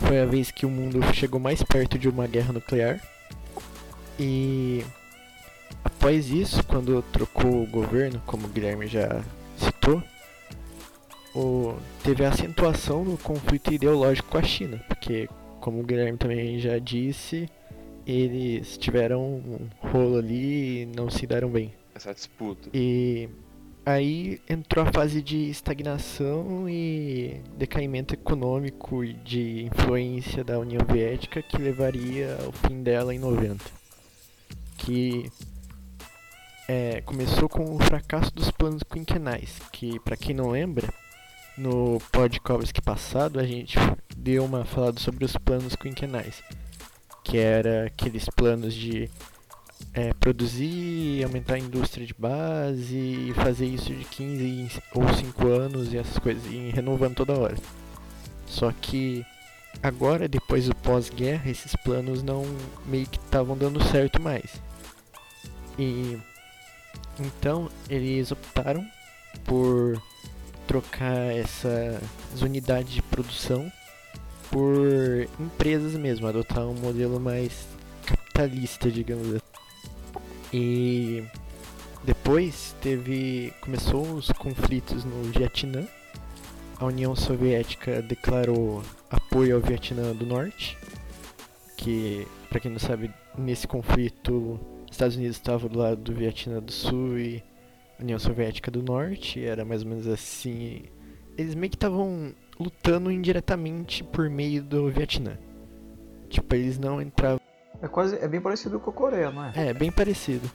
[0.00, 3.00] foi a vez que o mundo chegou mais perto de uma guerra nuclear.
[4.18, 4.84] E
[5.84, 9.22] após isso, quando trocou o governo, como o Guilherme já
[9.56, 10.02] citou,
[11.34, 15.28] o, teve a acentuação no conflito ideológico com a China, porque,
[15.60, 17.48] como o Guilherme também já disse,
[18.04, 21.72] eles tiveram um rolo ali e não se deram bem.
[21.94, 22.70] Essa disputa.
[22.74, 23.28] E
[23.86, 31.40] aí entrou a fase de estagnação e decaimento econômico e de influência da União Soviética
[31.40, 33.77] que levaria ao fim dela em 90
[34.78, 35.30] que
[36.68, 40.88] é, começou com o fracasso dos planos quinquenais, que para quem não lembra,
[41.56, 43.76] no podcast passado a gente
[44.16, 46.42] deu uma falada sobre os planos quinquenais,
[47.24, 49.10] que era aqueles planos de
[49.92, 55.92] é, produzir, aumentar a indústria de base e fazer isso de 15 ou 5 anos
[55.92, 57.56] e essas coisas, e renovando toda hora.
[58.46, 59.24] Só que
[59.82, 62.44] agora, depois do pós-guerra, esses planos não
[62.86, 64.67] meio que estavam dando certo mais.
[65.78, 66.18] E
[67.20, 68.86] então eles optaram
[69.44, 70.00] por
[70.66, 72.00] trocar essas
[72.42, 73.70] unidades de produção
[74.50, 77.66] por empresas mesmo, adotar um modelo mais
[78.04, 79.42] capitalista, digamos assim.
[80.52, 81.24] E
[82.04, 85.86] depois teve começou os conflitos no Vietnã.
[86.78, 90.78] A União Soviética declarou apoio ao Vietnã do Norte,
[91.76, 94.58] que para quem não sabe, nesse conflito
[94.98, 97.44] Estados Unidos estava do lado do Vietnã do Sul e
[98.00, 100.86] União Soviética do Norte, era mais ou menos assim.
[101.36, 105.38] Eles meio que estavam lutando indiretamente por meio do Vietnã.
[106.28, 107.40] Tipo, eles não entravam.
[107.80, 108.16] É quase.
[108.16, 109.68] É bem parecido com a Coreia, não é?
[109.68, 110.50] É, bem parecido.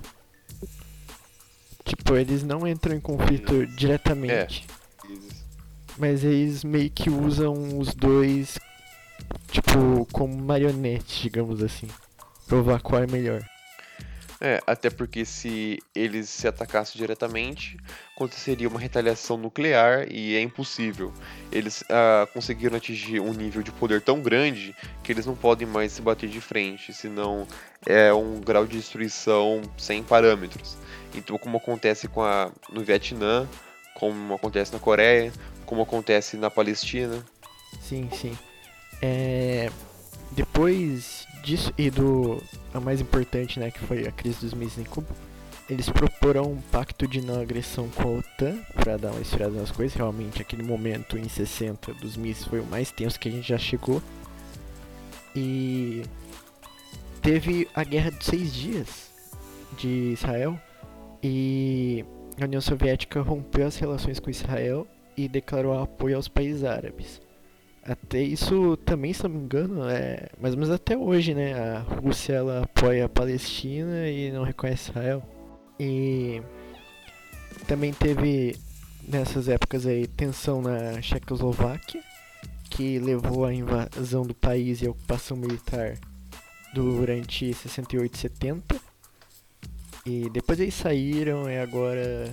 [1.86, 4.68] Tipo, eles não entram em conflito diretamente.
[4.70, 5.14] É.
[5.98, 8.60] Mas eles meio que usam os dois,
[9.48, 11.88] tipo, como marionete, digamos assim.
[12.46, 13.53] Provar qual é melhor.
[14.46, 17.78] É, até porque se eles se atacassem diretamente,
[18.14, 21.14] aconteceria uma retaliação nuclear e é impossível.
[21.50, 25.94] Eles ah, conseguiram atingir um nível de poder tão grande que eles não podem mais
[25.94, 27.48] se bater de frente, senão
[27.86, 30.78] é um grau de destruição sem parâmetros.
[31.16, 33.48] Então, como acontece com a, no Vietnã,
[33.94, 35.32] como acontece na Coreia,
[35.66, 37.24] como acontece na Palestina.
[37.80, 38.38] Sim, sim.
[39.02, 39.70] É...
[40.36, 42.42] Depois disso e do
[42.74, 45.08] a mais importante, né, que foi a crise dos mísseis em Cuba,
[45.70, 49.72] eles proporam um pacto de não agressão com a OTAN para dar uma esfriada nas
[49.72, 49.96] coisas.
[49.96, 53.58] Realmente, aquele momento em 60 dos mísseis foi o mais tenso que a gente já
[53.58, 54.02] chegou.
[55.36, 56.04] E
[57.22, 59.12] teve a Guerra dos Seis Dias
[59.78, 60.60] de Israel
[61.22, 62.04] e
[62.40, 67.23] a União Soviética rompeu as relações com Israel e declarou apoio aos países árabes.
[67.86, 71.54] Até isso também, se não me engano, é mais ou menos até hoje, né?
[71.54, 75.22] A Rússia ela apoia a Palestina e não reconhece Israel.
[75.78, 76.42] E
[77.68, 78.56] também teve
[79.06, 82.02] nessas épocas aí tensão na Checoslováquia,
[82.70, 85.98] que levou à invasão do país e à ocupação militar
[86.74, 88.76] durante 68 e 70.
[90.06, 92.30] E depois eles saíram e agora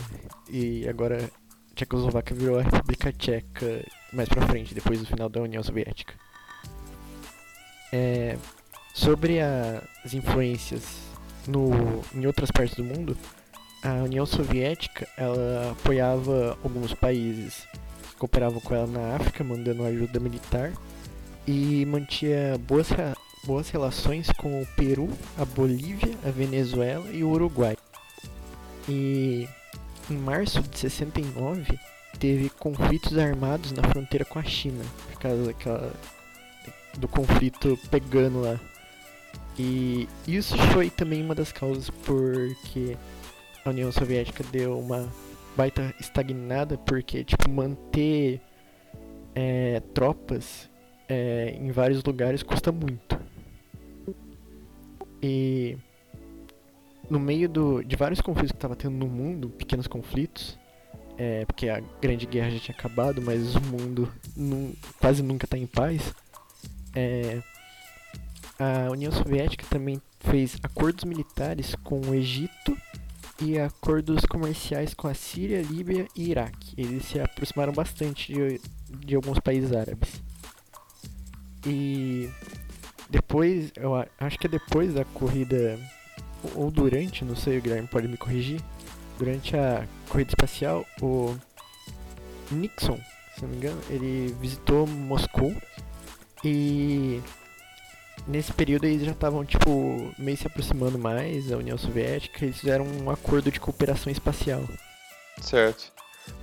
[0.48, 1.30] e agora
[1.80, 6.12] Tchecoslováquia virou a República Tcheca mais pra frente, depois do final da União Soviética.
[7.90, 8.36] É,
[8.92, 10.98] sobre as influências
[11.48, 13.16] no, em outras partes do mundo,
[13.82, 17.66] a União Soviética ela apoiava alguns países
[18.10, 20.74] que cooperavam com ela na África, mandando ajuda militar,
[21.46, 22.88] e mantinha boas,
[23.44, 27.74] boas relações com o Peru, a Bolívia, a Venezuela e o Uruguai.
[28.86, 29.48] E
[30.10, 31.78] em março de 69
[32.18, 35.92] teve conflitos armados na fronteira com a China, por causa daquela,
[36.98, 38.60] do conflito pegando lá.
[39.58, 42.96] E isso foi também uma das causas porque
[43.64, 45.08] a União Soviética deu uma
[45.56, 48.40] baita estagnada, porque tipo manter
[49.34, 50.68] é, tropas
[51.08, 53.18] é, em vários lugares custa muito.
[55.22, 55.76] E
[57.10, 60.56] no meio do, de vários conflitos que estava tendo no mundo, pequenos conflitos,
[61.18, 64.08] é, porque a Grande Guerra já tinha acabado, mas o mundo
[64.98, 66.14] quase nunca está em paz.
[66.94, 67.42] É,
[68.58, 72.76] a União Soviética também fez acordos militares com o Egito
[73.42, 76.74] e acordos comerciais com a Síria, Líbia e Iraque.
[76.76, 78.60] Eles se aproximaram bastante de,
[78.98, 80.22] de alguns países árabes.
[81.66, 82.30] E
[83.08, 85.78] depois, eu acho que é depois da corrida,
[86.54, 88.60] ou durante, não sei, o Guilherme pode me corrigir,
[89.18, 91.36] durante a corrida espacial, o
[92.50, 92.98] Nixon,
[93.34, 95.54] se não me engano, ele visitou Moscou
[96.44, 97.20] e
[98.26, 102.86] nesse período eles já estavam tipo meio se aproximando mais da União Soviética, eles fizeram
[102.86, 104.62] um acordo de cooperação espacial.
[105.40, 105.92] Certo.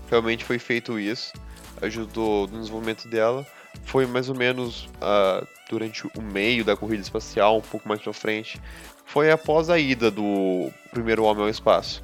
[0.10, 1.34] Realmente foi feito isso,
[1.82, 3.46] ajudou no desenvolvimento dela.
[3.84, 8.14] Foi mais ou menos uh, durante o meio da corrida espacial, um pouco mais pra
[8.14, 8.60] frente.
[9.08, 12.04] Foi após a ida do primeiro homem ao espaço.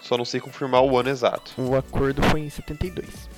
[0.00, 1.52] Só não sei confirmar o ano exato.
[1.60, 3.28] O acordo foi em 72.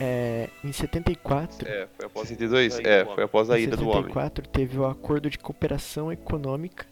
[0.00, 1.66] É, em 74.
[1.66, 2.78] É, foi após 72?
[2.80, 4.00] É, foi após a ida do homem.
[4.00, 6.84] Em 74 teve o acordo de cooperação econômica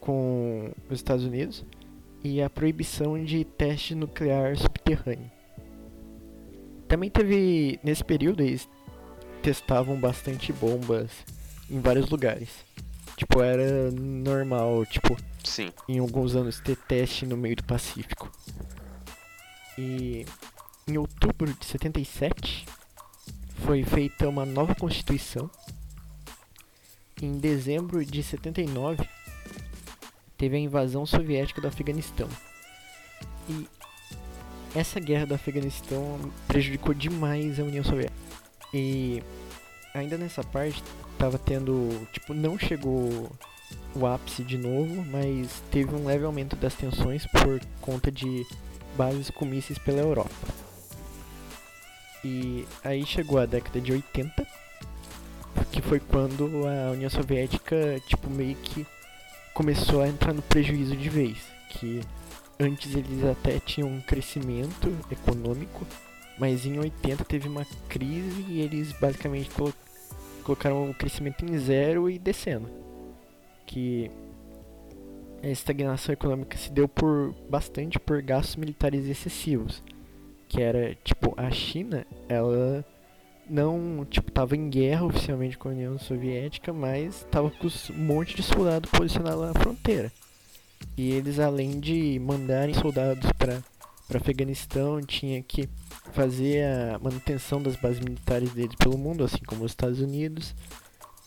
[0.00, 1.64] com os Estados Unidos
[2.24, 5.30] e a proibição de teste nuclear subterrâneo.
[6.88, 8.68] Também teve, nesse período, eles
[9.42, 11.10] testavam bastante bombas
[11.70, 12.48] em vários lugares.
[13.20, 15.70] Tipo, era normal, tipo, Sim.
[15.86, 18.32] em alguns anos ter teste no meio do Pacífico.
[19.76, 20.24] E
[20.88, 22.64] em outubro de 77
[23.62, 25.50] foi feita uma nova constituição.
[27.20, 29.06] Em dezembro de 79
[30.38, 32.28] teve a invasão soviética do Afeganistão.
[33.50, 33.68] E
[34.74, 38.16] essa guerra do Afeganistão prejudicou demais a União Soviética.
[38.72, 39.22] E
[39.92, 40.82] ainda nessa parte
[41.20, 43.30] tava tendo, tipo, não chegou
[43.94, 48.46] o ápice de novo, mas teve um leve aumento das tensões por conta de
[48.96, 50.34] bases com mísseis pela Europa.
[52.24, 54.46] E aí chegou a década de 80,
[55.70, 58.86] que foi quando a União Soviética, tipo, meio que
[59.52, 61.36] começou a entrar no prejuízo de vez,
[61.68, 62.00] que
[62.58, 65.86] antes eles até tinham um crescimento econômico,
[66.38, 69.50] mas em 80 teve uma crise e eles basicamente
[70.40, 72.68] colocaram o crescimento em zero e descendo.
[73.66, 74.10] Que
[75.42, 79.82] a estagnação econômica se deu por bastante por gastos militares excessivos.
[80.48, 82.84] Que era, tipo, a China, ela
[83.48, 88.34] não, tipo, tava em guerra oficialmente com a União Soviética, mas tava com um monte
[88.34, 90.10] de soldado posicionado na fronteira.
[90.96, 93.62] E eles, além de mandarem soldados para
[94.10, 95.68] para Afeganistão, tinha que
[96.10, 100.54] fazer a manutenção das bases militares deles pelo mundo, assim como os Estados Unidos,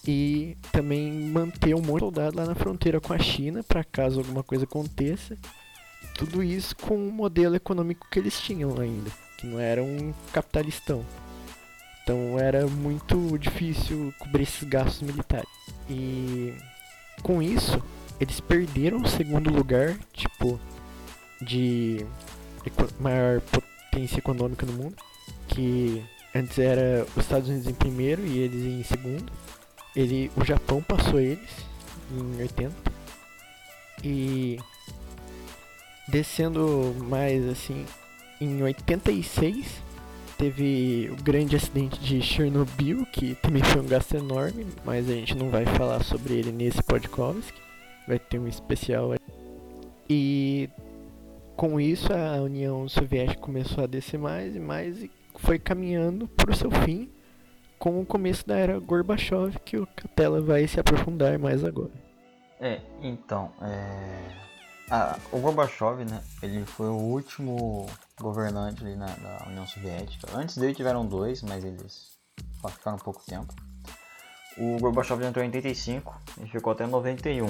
[0.05, 4.19] e também manter um monte de soldado lá na fronteira com a China, para caso
[4.19, 5.37] alguma coisa aconteça.
[6.15, 11.03] Tudo isso com o modelo econômico que eles tinham ainda, que não era um capitalistão.
[12.03, 15.49] Então era muito difícil cobrir esses gastos militares.
[15.89, 16.53] E
[17.21, 17.81] com isso,
[18.19, 20.59] eles perderam o segundo lugar, tipo,
[21.41, 22.05] de
[22.99, 23.72] maior potência
[24.17, 24.95] econômica no mundo,
[25.47, 26.03] que
[26.35, 29.31] antes era os Estados Unidos em primeiro e eles em segundo.
[29.95, 31.49] Ele, o Japão passou eles
[32.11, 32.73] em 80
[34.03, 34.59] e
[36.07, 37.85] descendo mais assim,
[38.41, 39.81] em 86
[40.37, 45.35] teve o grande acidente de Chernobyl, que também foi um gasto enorme, mas a gente
[45.35, 47.53] não vai falar sobre ele nesse podcast,
[48.07, 49.13] vai ter um especial.
[50.09, 50.69] E
[51.55, 56.51] com isso a União Soviética começou a descer mais e mais e foi caminhando para
[56.51, 57.09] o seu fim
[57.83, 61.91] com o começo da era Gorbachev, que o Capela vai se aprofundar mais agora.
[62.59, 64.43] É, então, é...
[64.89, 67.85] Ah, o Gorbachev, né, ele foi o último
[68.19, 70.27] governante ali na, da União Soviética.
[70.33, 72.17] Antes dele tiveram dois, mas eles
[72.69, 73.53] ficaram pouco tempo.
[74.57, 77.47] O Gorbachev entrou em 85 e ficou até 91.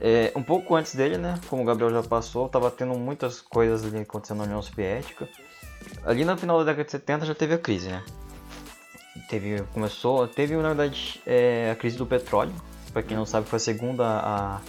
[0.00, 3.84] É, um pouco antes dele, né, como o Gabriel já passou, estava tendo muitas coisas
[3.84, 5.28] ali acontecendo na União Soviética.
[6.04, 8.04] Ali no final da década de 70 já teve a crise, né?
[9.28, 12.52] Teve, começou, teve na verdade é, a crise do petróleo.
[12.92, 14.60] Para quem não sabe, foi a segunda, a,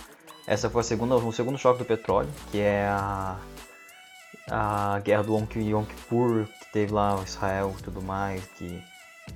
[0.47, 3.37] essa foi a segunda, o segundo choque do petróleo, que é a,
[4.49, 8.83] a guerra do Yom Kippur, que teve lá Israel e tudo mais, que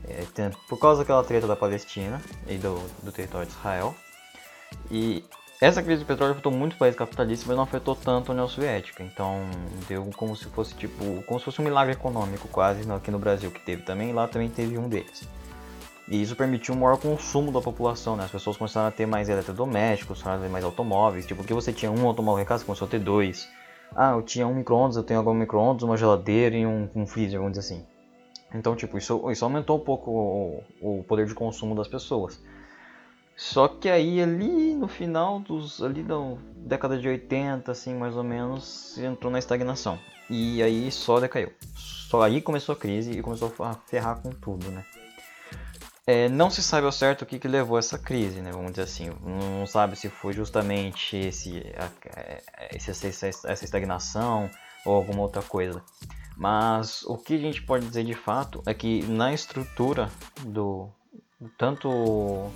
[0.07, 3.95] é, tem, por causa daquela treta da Palestina e do, do território de Israel.
[4.91, 5.23] E
[5.61, 9.03] essa crise do petróleo afetou muito países capitalistas, mas não afetou tanto a União Soviética.
[9.03, 9.41] Então
[9.87, 13.49] deu como se fosse tipo, como se fosse um milagre econômico quase aqui no Brasil
[13.51, 15.27] que teve também, lá também teve um deles.
[16.07, 18.25] E isso permitiu um maior consumo da população, né?
[18.25, 21.25] As pessoas começaram a ter mais eletrodomésticos, começaram a ter mais automóveis.
[21.25, 23.47] Tipo, que você tinha um automóvel em casa, começou a ter dois.
[23.95, 27.07] Ah, eu tinha um micro-ondas, eu tenho agora um micro-ondas, uma geladeira e um, um
[27.07, 27.85] freezer, vamos dizer assim.
[28.53, 30.63] Então, tipo, isso, isso aumentou um pouco o,
[30.99, 32.39] o poder de consumo das pessoas.
[33.35, 36.15] Só que aí ali no final dos ali da
[36.55, 39.99] década de 80, assim, mais ou menos, entrou na estagnação.
[40.29, 41.51] E aí só decaiu.
[41.75, 44.85] Só aí começou a crise e começou a ferrar com tudo, né?
[46.05, 48.51] É, não se sabe ao certo o que, que levou essa crise, né?
[48.51, 51.63] Vamos dizer assim, não sabe se foi justamente esse,
[52.71, 54.49] esse essa, essa estagnação
[54.85, 55.81] ou alguma outra coisa.
[56.35, 60.09] Mas o que a gente pode dizer de fato é que na estrutura
[60.41, 60.89] do
[61.57, 62.51] tanto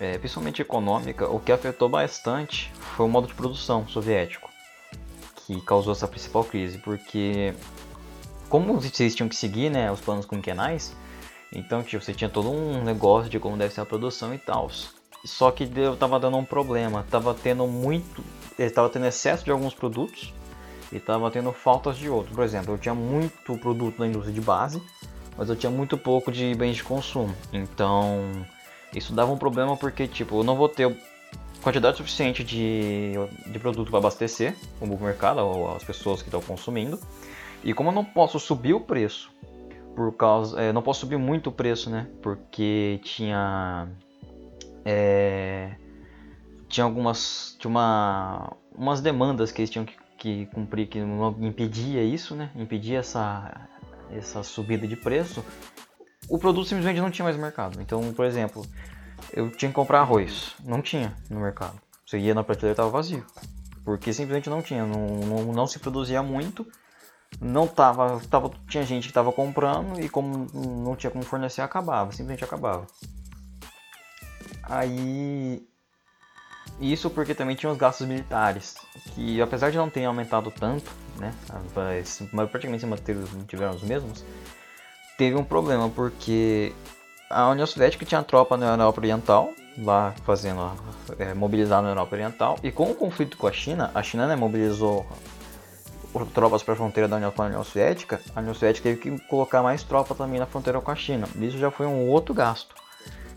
[0.00, 4.50] é, principalmente econômica, o que afetou bastante foi o modo de produção soviético,
[5.36, 7.54] que causou essa principal crise, porque
[8.48, 10.96] como vocês tinham que seguir né, os planos quinquenais,
[11.54, 14.70] então tipo, você tinha todo um negócio de como deve ser a produção e tal.
[15.22, 18.24] Só que estava dando um problema, estava tendo muito,
[18.58, 20.32] estava tendo excesso de alguns produtos
[20.90, 22.34] e estava tendo faltas de outros.
[22.34, 24.82] Por exemplo, eu tinha muito produto na indústria de base,
[25.36, 27.34] mas eu tinha muito pouco de bens de consumo.
[27.52, 28.46] Então,
[28.94, 30.96] isso dava um problema porque, tipo, eu não vou ter
[31.62, 33.12] quantidade suficiente de,
[33.46, 36.98] de produto para abastecer o mercado, ou as pessoas que estão consumindo.
[37.62, 39.30] E como eu não posso subir o preço,
[39.94, 40.60] por causa.
[40.60, 42.08] É, não posso subir muito o preço, né?
[42.22, 43.88] Porque tinha.
[44.84, 45.72] É,
[46.68, 47.56] tinha algumas.
[47.58, 50.98] Tinha uma, umas demandas que eles tinham que, que cumprir que
[51.40, 52.50] impedia isso, né?
[52.56, 53.68] Impedia essa,
[54.10, 55.44] essa subida de preço
[56.30, 57.82] o produto simplesmente não tinha mais mercado.
[57.82, 58.64] Então, por exemplo,
[59.32, 60.54] eu tinha que comprar arroz.
[60.64, 61.78] Não tinha no mercado.
[62.06, 63.26] Você ia na prateleira estava vazio.
[63.84, 64.86] Porque simplesmente não tinha.
[64.86, 66.64] Não, não, não, se produzia muito.
[67.40, 68.50] Não tava, tava.
[68.68, 72.12] Tinha gente que estava comprando e como não tinha como fornecer, acabava.
[72.12, 72.86] Simplesmente acabava.
[74.62, 75.66] Aí.
[76.80, 78.76] Isso porque também tinha os gastos militares.
[79.14, 81.34] Que apesar de não ter aumentado tanto, né?
[82.32, 84.24] Mas praticamente se mantiveram os mesmos
[85.20, 86.72] teve um problema, porque
[87.28, 90.72] a União Soviética tinha tropa na Europa Oriental, lá fazendo,
[91.18, 94.34] é, mobilizar na Europa Oriental, e com o conflito com a China, a China né,
[94.34, 95.06] mobilizou
[96.32, 99.82] tropas para a fronteira da União União Soviética, a União Soviética teve que colocar mais
[99.82, 101.28] tropas também na fronteira com a China.
[101.38, 102.74] Isso já foi um outro gasto.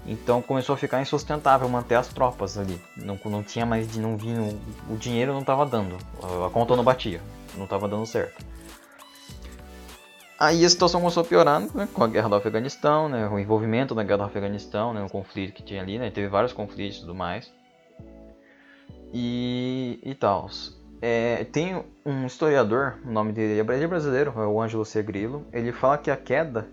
[0.08, 2.82] Então começou a ficar insustentável manter as tropas ali.
[2.96, 4.58] Não, não tinha mais, não vinha,
[4.90, 5.98] o dinheiro não estava dando,
[6.46, 7.20] a conta não batia,
[7.58, 8.53] não estava dando certo.
[10.44, 13.96] Aí a situação começou a piorar né, com a guerra do Afeganistão, né, o envolvimento
[13.96, 17.00] da guerra do Afeganistão, né, o conflito que tinha ali, né, teve vários conflitos e
[17.00, 17.50] tudo mais.
[19.14, 20.50] E, e tal.
[21.02, 25.48] É, tem um historiador, o nome dele é brasileiro, é o Ângelo Segrilo.
[25.54, 26.68] Ele fala que a queda,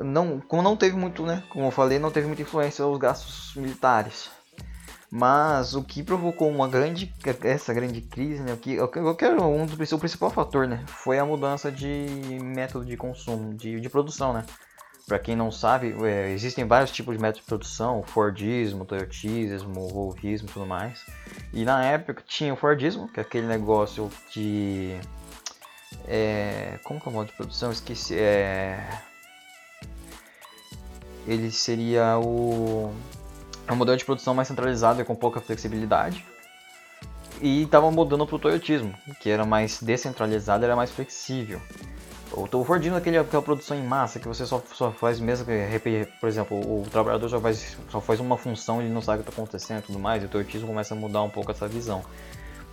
[0.00, 3.56] não, como não teve muito, né, como eu falei, não teve muita influência aos gastos
[3.56, 4.30] militares.
[5.14, 8.54] Mas o que provocou uma grande, essa grande crise, né?
[8.54, 10.82] O que, eu quero um dos, o principal fator, né?
[10.86, 12.06] Foi a mudança de
[12.42, 14.46] método de consumo, de, de produção, né?
[15.06, 19.88] Para quem não sabe, é, existem vários tipos de métodos de produção, Fordismo, Toyotismo, o
[19.90, 21.04] Volvismo e tudo mais.
[21.52, 24.98] E na época tinha o Fordismo, que é aquele negócio de...
[26.08, 27.70] É, como que é o modo de produção?
[27.70, 28.18] esqueci.
[28.18, 28.98] É,
[31.26, 33.21] ele seria o é
[33.70, 36.24] um modelo de produção mais centralizado e com pouca flexibilidade.
[37.40, 41.60] E estava mudando para o Toyotismo, que era mais descentralizado, era mais flexível.
[42.34, 46.28] O Fordismo é aquela produção em massa que você só, só faz mesmo que, por
[46.28, 49.28] exemplo, o trabalhador só faz, só faz uma função e ele não sabe o que
[49.28, 52.02] está acontecendo e tudo mais, e o Toyotismo começa a mudar um pouco essa visão.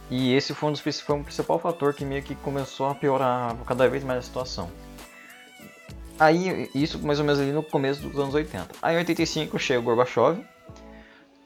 [0.10, 3.56] E esse foi um dos foi um principal fator que meio que começou a piorar
[3.66, 4.70] cada vez mais a situação.
[6.18, 8.68] Aí, isso mais ou menos ali no começo dos anos 80.
[8.82, 10.42] Aí em 85 chega o Gorbachev,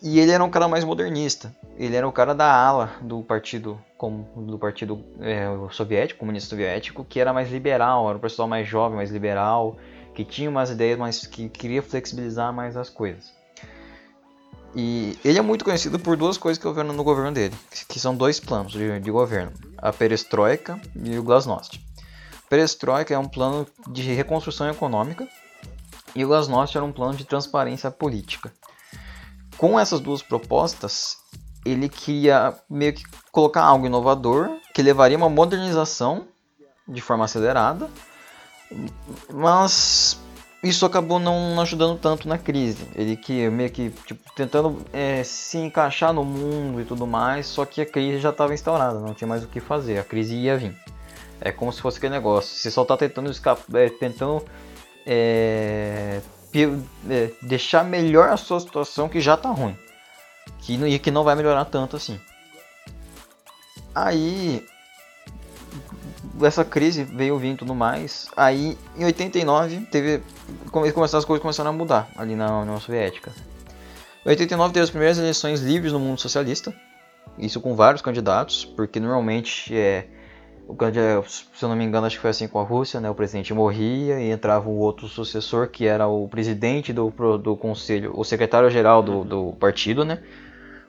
[0.04, 1.56] e ele era um cara mais modernista.
[1.78, 3.80] Ele era o cara da ala do partido
[4.36, 8.98] do partido é, soviético, comunista soviético, que era mais liberal, era um pessoal mais jovem,
[8.98, 9.78] mais liberal,
[10.14, 13.32] que tinha umas ideias, mas que queria flexibilizar mais as coisas.
[14.76, 17.56] E ele é muito conhecido por duas coisas que houveram no governo dele,
[17.88, 21.80] que são dois planos de, de governo: a perestroika e o glasnost.
[22.50, 25.26] Perestroika é um plano de reconstrução econômica
[26.14, 28.52] e o glasnost era um plano de transparência política.
[29.64, 31.16] Com essas duas propostas,
[31.66, 36.28] ele queria meio que colocar algo inovador que levaria uma modernização
[36.86, 37.90] de forma acelerada,
[39.34, 40.20] mas
[40.62, 42.86] isso acabou não ajudando tanto na crise.
[42.94, 47.64] Ele que meio que tipo, tentando é, se encaixar no mundo e tudo mais, só
[47.64, 50.58] que a crise já estava instaurada, não tinha mais o que fazer, a crise ia
[50.58, 50.78] vir.
[51.40, 54.44] É como se fosse aquele negócio, você só está tentando escapar, é, tentando
[55.06, 56.20] é,
[57.10, 59.78] é, deixar melhor a sua situação que já está ruim,
[60.60, 62.20] que, e que não vai melhorar tanto assim.
[63.96, 64.66] Aí
[66.42, 68.28] essa crise veio vindo tudo mais.
[68.36, 70.24] Aí em 89 teve
[70.72, 73.32] começaram as coisas começaram a mudar ali na União Soviética.
[74.26, 76.74] Em 89 teve as primeiras eleições livres no mundo socialista.
[77.38, 80.08] Isso com vários candidatos, porque normalmente é
[80.68, 83.10] o candidato, se eu não me engano, acho que foi assim com a Rússia, né?
[83.10, 88.14] O presidente morria e entrava o outro sucessor, que era o presidente do, do conselho,
[88.16, 90.22] o secretário-geral do, do partido, né?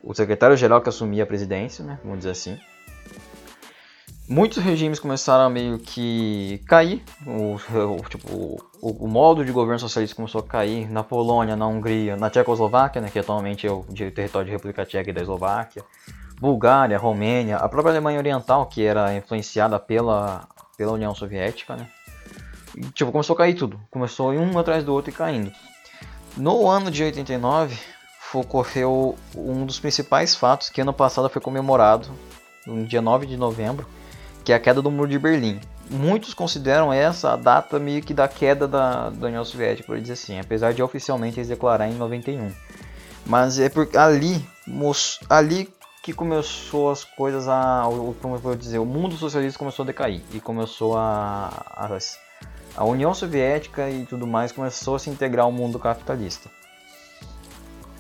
[0.03, 1.99] O secretário-geral que assumia a presidência, né?
[2.03, 2.59] Vamos dizer assim
[4.29, 8.29] muitos regimes começaram a meio que cair, o, o tipo,
[8.81, 13.01] o, o, modo de governo socialista começou a cair na Polônia, na Hungria, na Tchecoslováquia,
[13.01, 15.85] né, que atualmente é o território de República Tcheca e da Eslováquia,
[16.41, 21.89] Bulgária, Romênia, a própria Alemanha Oriental, que era influenciada pela, pela União Soviética, né,
[22.77, 25.53] e, tipo, começou a cair tudo, começou um atrás do outro e caindo.
[26.37, 27.79] No ano de 89,
[28.35, 32.09] ocorreu um dos principais fatos que ano passado foi comemorado,
[32.67, 33.87] no dia 9 de novembro,
[34.45, 35.61] que é a queda do Muro de Berlim.
[35.89, 40.15] Muitos consideram essa a data meio que da queda da, da União Soviética, por dizer
[40.15, 42.51] assim, apesar de oficialmente eles declarar em 91.
[43.27, 44.45] Mas é por ali,
[45.29, 45.73] ali
[46.05, 47.85] que começou as coisas a,
[48.21, 51.99] como eu vou dizer, o mundo socialista começou a decair e começou a, a,
[52.77, 56.51] a União Soviética e tudo mais começou a se integrar ao mundo capitalista.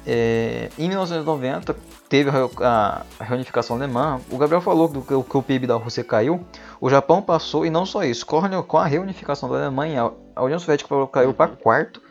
[0.06, 1.74] É, em 1990
[2.06, 4.20] teve a, a, reunificação alemã.
[4.30, 6.44] O Gabriel falou que, que, que, o PIB da Rússia caiu.
[6.78, 8.26] O Japão passou e não só isso.
[8.26, 12.02] Com a reunificação da Alemanha, a União Soviética caiu para quarto.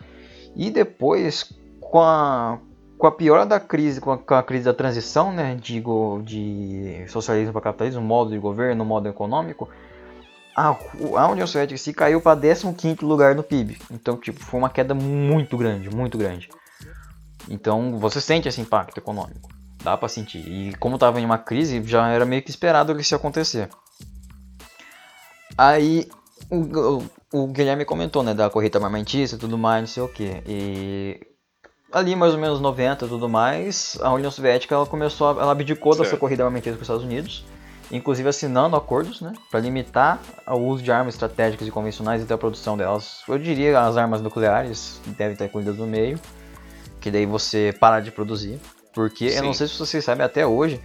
[0.56, 2.58] E depois, com a,
[3.04, 7.04] com a piora da crise, com a, com a crise da transição, né, digo, de
[7.10, 9.68] socialismo para capitalismo, modo de governo, modo econômico,
[10.56, 10.70] a,
[11.18, 13.78] a União Soviética se caiu para 15 lugar no PIB.
[13.92, 16.48] Então, tipo, foi uma queda muito grande, muito grande.
[17.50, 19.50] Então você sente esse impacto econômico.
[19.84, 20.40] Dá para sentir.
[20.40, 23.68] E como estava em uma crise, já era meio que esperado que isso ia acontecer.
[25.58, 26.08] Aí
[26.50, 27.02] o,
[27.34, 30.42] o, o Guilherme comentou, né, da corrida armamentista e tudo mais, não sei o que.
[30.48, 31.33] E
[31.94, 35.52] ali mais ou menos 90 e tudo mais, a União Soviética ela começou, a, ela
[35.52, 36.04] abdicou certo.
[36.04, 37.46] dessa corrida armamentista com os Estados Unidos,
[37.92, 42.34] inclusive assinando acordos, né, para limitar o uso de armas estratégicas e convencionais e até
[42.34, 43.22] a produção delas.
[43.28, 46.20] Eu diria as armas nucleares devem estar incluídas no meio
[47.04, 48.58] que daí você para de produzir.
[48.94, 49.38] Porque Sim.
[49.38, 50.80] eu não sei se vocês sabem até hoje,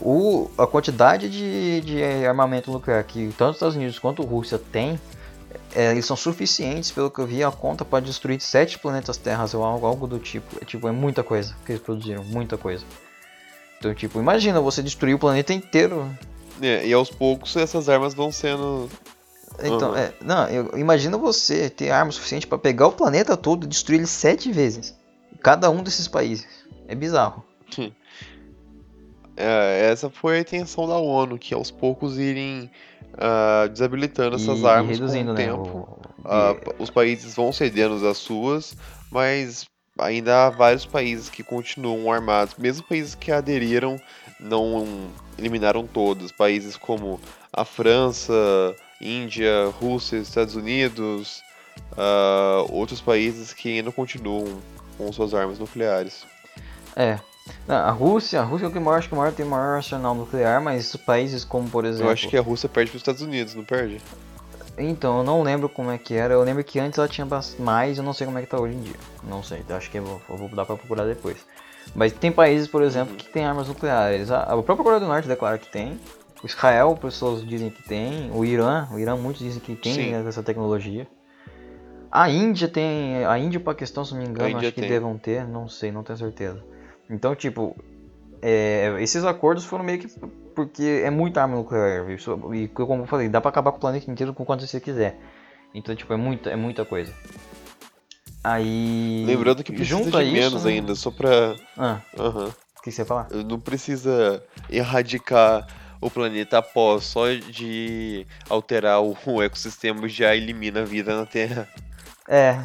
[0.00, 4.58] o, a quantidade de, de armamento nuclear que tanto os Estados Unidos quanto a Rússia
[4.58, 4.98] tem,
[5.74, 9.54] é, eles são suficientes, pelo que eu vi, a conta para destruir sete planetas terras
[9.54, 10.56] ou algo, algo do tipo.
[10.60, 10.86] É, tipo.
[10.88, 12.84] é muita coisa que eles produziram, muita coisa.
[13.78, 16.08] Então, tipo, imagina você destruir o planeta inteiro.
[16.60, 18.88] É, e aos poucos essas armas vão sendo.
[19.62, 19.96] Então, uhum.
[19.96, 24.06] é, não, imagina você ter arma suficiente para pegar o planeta todo e destruir ele
[24.06, 24.94] sete vezes
[25.42, 26.46] cada um desses países.
[26.86, 27.44] É bizarro.
[29.42, 32.70] É, essa foi a intenção da ONU, que aos poucos irem
[33.14, 36.00] uh, desabilitando essas e, armas e com o né, tempo.
[36.22, 36.28] O...
[36.28, 38.76] Uh, os países vão cedendo as suas,
[39.10, 39.64] mas
[39.98, 42.54] ainda há vários países que continuam armados.
[42.56, 44.00] Mesmo países que aderiram
[44.38, 45.08] não
[45.38, 46.32] eliminaram todos.
[46.32, 47.20] Países como
[47.52, 48.32] a França,
[49.00, 51.42] Índia, Rússia, Estados Unidos,
[51.92, 54.60] uh, outros países que ainda continuam
[54.96, 56.26] com suas armas nucleares.
[56.96, 57.18] É.
[57.68, 60.14] A Rússia, a Rússia é o que maior, acho que maior tem o maior arsenal
[60.14, 62.08] nuclear, mas países como, por exemplo...
[62.08, 64.00] Eu acho que a Rússia perde para os Estados Unidos, não perde?
[64.78, 66.34] Então, eu não lembro como é que era.
[66.34, 67.26] Eu lembro que antes ela tinha
[67.58, 68.96] mais, eu não sei como é que tá hoje em dia.
[69.22, 71.36] Não sei, acho que eu vou, eu vou dar para procurar depois.
[71.94, 74.30] Mas tem países, por exemplo, que tem armas nucleares.
[74.30, 75.98] A, a própria Coreia do Norte declara que tem.
[76.42, 78.30] O Israel, pessoas dizem que tem.
[78.32, 80.14] O Irã, o Irã muitos dizem que tem Sim.
[80.26, 81.06] essa tecnologia.
[82.10, 83.24] A Índia tem.
[83.24, 84.88] A Índia e o Paquistão, se não me engano, acho que tem.
[84.88, 86.62] devam ter, não sei, não tenho certeza.
[87.10, 87.76] Então, tipo,
[88.40, 90.08] é, esses acordos foram meio que
[90.54, 92.06] porque é muita arma nuclear.
[92.54, 95.18] E como eu falei, dá pra acabar com o planeta inteiro com quanto você quiser.
[95.74, 97.12] Então, tipo, é muita, é muita coisa.
[98.42, 99.24] Aí.
[99.26, 100.72] Lembrando que precisa junto de isso, menos né?
[100.72, 101.56] ainda, só pra.
[101.76, 102.00] Ah.
[102.18, 102.48] Uhum.
[102.48, 103.28] O que você ia falar?
[103.30, 105.66] Não precisa erradicar
[106.00, 111.68] o planeta após só de alterar o, o ecossistema já elimina a vida na Terra.
[112.26, 112.58] É.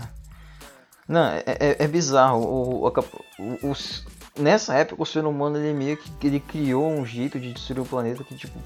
[1.07, 2.39] Não, é, é, é bizarro.
[2.39, 4.05] O, o, o, os,
[4.37, 7.85] nessa época o ser humano ele meio que ele criou um jeito de destruir o
[7.85, 8.59] planeta que tipo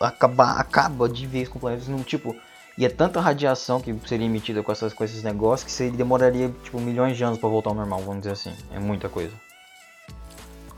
[0.00, 1.90] acaba, acaba de vez com o planeta.
[1.90, 2.34] Não, tipo,
[2.76, 6.52] e é tanta radiação que seria emitida com, essas, com esses negócios que seria, demoraria
[6.62, 8.54] tipo milhões de anos para voltar ao normal, vamos dizer assim.
[8.72, 9.32] É muita coisa.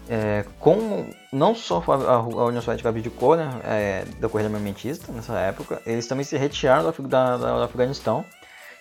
[0.08, 5.38] É, como não só a, a União Soviética abdicou né, é, da corrida armamentista nessa
[5.38, 8.24] época, eles também se retiraram da, da, do Afeganistão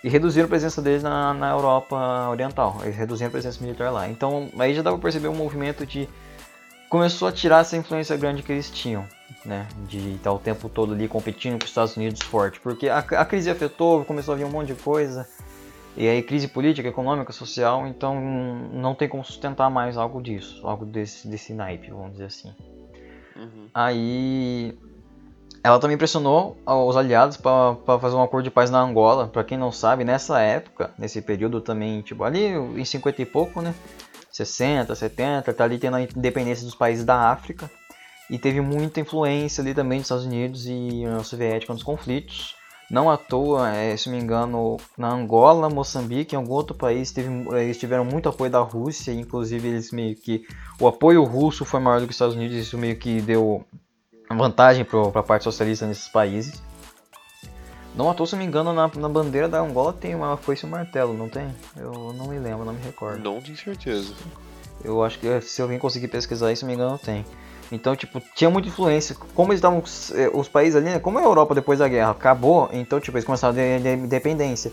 [0.04, 2.78] e reduziram a presença deles na, na Europa Oriental.
[2.84, 4.10] Eles reduziram a presença militar lá.
[4.10, 6.08] Então aí já dá para perceber um movimento de
[6.90, 9.06] começou a tirar essa influência grande que eles tinham,
[9.46, 9.68] né?
[9.88, 13.26] De estar o tempo todo ali competindo com os Estados Unidos forte, porque a, a
[13.26, 15.28] crise afetou, começou a vir um monte de coisa.
[15.98, 18.20] E aí crise política, econômica, social, então
[18.74, 22.56] não tem como sustentar mais algo disso, algo desse, desse naipe, vamos dizer assim.
[23.36, 23.68] Uhum.
[23.74, 24.78] Aí
[25.64, 29.28] ela também pressionou os aliados para fazer um acordo de paz na Angola.
[29.28, 33.62] Para quem não sabe, nessa época, nesse período também, tipo, ali em 50 e pouco,
[33.62, 33.74] né?
[34.32, 37.70] 60, 70, tá ali tendo a independência dos países da África.
[38.30, 42.56] E teve muita influência ali também dos Estados Unidos e União Soviética nos conflitos.
[42.90, 47.30] Não à toa, é, se me engano, na Angola, Moçambique, em algum outro país, teve,
[47.52, 50.44] eles tiveram muito apoio da Rússia, inclusive eles meio que.
[50.80, 53.64] O apoio russo foi maior do que os Estados Unidos, isso meio que deu
[54.36, 56.62] vantagem para a parte socialista nesses países.
[57.96, 60.66] Não à toa, se não me engano, na, na bandeira da Angola tem uma foice
[60.66, 61.54] e um martelo, não tem?
[61.76, 63.22] Eu não me lembro, não me recordo.
[63.24, 64.14] Não tenho certeza.
[64.84, 67.26] Eu acho que se alguém conseguir pesquisar isso, se não me engano, tem.
[67.72, 69.16] Então, tipo, tinha muita influência.
[69.36, 69.84] Como eles estavam.
[70.16, 71.00] Eh, os países ali, né?
[71.00, 74.72] Como a Europa depois da guerra acabou, então, tipo, eles começaram a ter independência.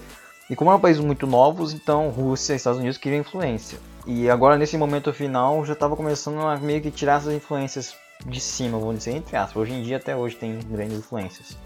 [0.48, 3.78] E como eram países muito novos, então Rússia e Estados Unidos queriam influência.
[4.06, 8.40] E agora, nesse momento final, já estava começando a meio que tirar essas influências de
[8.40, 9.56] cima, vamos dizer, entre aspas.
[9.56, 11.56] Hoje em dia, até hoje, tem grandes influências.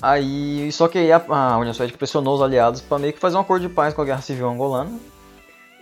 [0.00, 3.40] Aí, só que a, a União Soviética pressionou os aliados para meio que fazer um
[3.40, 4.98] acordo de paz com a Guerra Civil Angolana.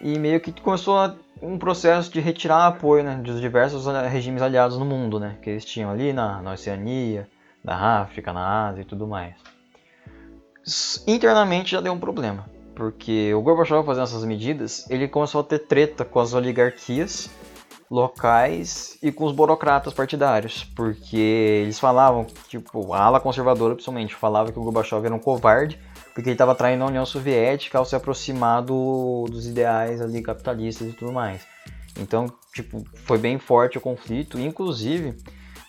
[0.00, 0.96] E meio que começou
[1.40, 5.64] um processo de retirar apoio né, dos diversos regimes aliados no mundo, né, que eles
[5.64, 7.28] tinham ali na, na Oceania,
[7.62, 9.34] na África, na Ásia e tudo mais.
[11.06, 15.60] Internamente já deu um problema, porque o Gorbachev fazendo essas medidas, ele começou a ter
[15.60, 17.28] treta com as oligarquias
[17.92, 24.50] locais e com os burocratas partidários, porque eles falavam, tipo, a ala conservadora principalmente, falava
[24.50, 25.78] que o Gorbachev era um covarde,
[26.14, 30.88] porque ele estava traindo a União Soviética ao se aproximar do, dos ideais ali capitalistas
[30.88, 31.46] e tudo mais.
[32.00, 35.14] Então, tipo, foi bem forte o conflito, inclusive,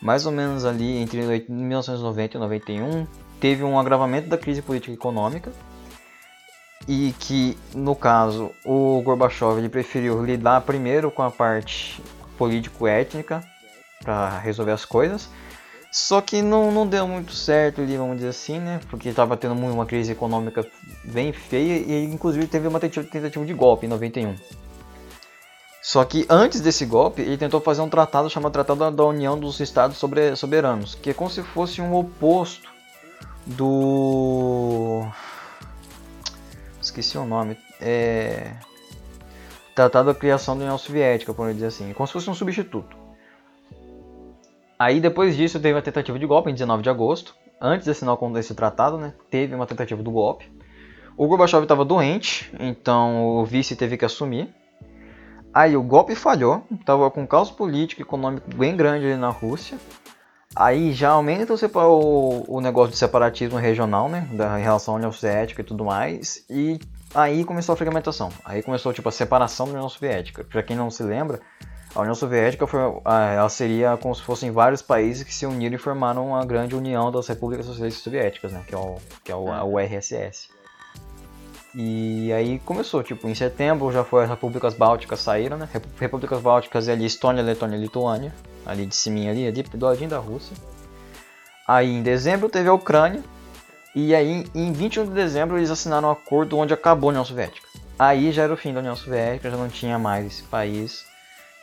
[0.02, 3.08] mais ou menos ali entre 1990 e 91,
[3.38, 5.52] teve um agravamento da crise política e econômica,
[6.88, 12.02] e que no caso o Gorbachev ele preferiu lidar primeiro com a parte
[12.38, 13.44] político-étnica
[14.04, 15.30] para resolver as coisas.
[15.92, 18.80] Só que não, não deu muito certo ali, vamos dizer assim, né?
[18.90, 20.66] Porque estava tendo uma crise econômica
[21.04, 24.36] bem feia e inclusive teve uma tentativa de golpe em 91.
[25.84, 29.60] Só que antes desse golpe, ele tentou fazer um tratado chamado Tratado da União dos
[29.60, 29.98] Estados
[30.36, 32.72] Soberanos, que é como se fosse um oposto
[33.46, 35.06] do
[36.86, 38.52] esqueci o nome, é...
[39.76, 42.96] Tratado da Criação da União Soviética, por dizer assim, como se fosse um substituto.
[44.78, 48.18] Aí depois disso teve a tentativa de golpe em 19 de agosto, antes de assinar
[48.38, 50.52] esse tratado, né, teve uma tentativa do golpe.
[51.16, 54.54] O Gorbachev estava doente, então o vice teve que assumir.
[55.54, 59.30] Aí o golpe falhou, estava com um caos político e econômico bem grande ali na
[59.30, 59.78] Rússia.
[60.56, 64.28] Aí já aumenta o, o, negócio de separatismo regional, né?
[64.34, 66.46] Da relação à União Soviética e tudo mais.
[66.50, 66.80] E
[67.14, 68.30] aí começou a fragmentação.
[68.46, 70.44] Aí começou tipo a separação da União Soviética.
[70.44, 71.40] Para quem não se lembra,
[71.96, 75.80] a União Soviética foi, ela seria como se fossem vários países que se uniram e
[75.80, 78.64] formaram uma grande união das repúblicas socialistas soviéticas, né?
[78.68, 80.50] Que é o, que é o, a URSS.
[81.76, 85.68] E aí começou, tipo, em setembro já foi as repúblicas bálticas saíram, né?
[86.00, 88.34] Repúblicas bálticas é ali Estônia, Letônia e Lituânia
[88.66, 90.56] ali de cima ali, ali do ladinho da Rússia.
[91.68, 93.24] Aí em dezembro teve a Ucrânia,
[93.96, 97.68] e aí em 21 de dezembro eles assinaram um acordo onde acabou a União Soviética.
[97.98, 101.06] Aí já era o fim da União Soviética, já não tinha mais esse país.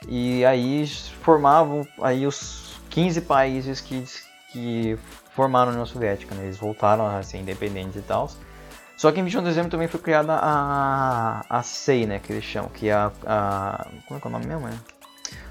[0.08, 0.86] E aí
[1.22, 4.04] formavam aí os 15 países que,
[4.52, 4.98] que
[5.34, 6.44] formaram a União Soviética, né?
[6.44, 8.30] Eles voltaram a ser independentes e tal.
[9.00, 12.44] Só que em 21 de dezembro também foi criada a, a SEI, né, que eles
[12.44, 14.78] chamam, que é a, a como é que é o nome mesmo, né?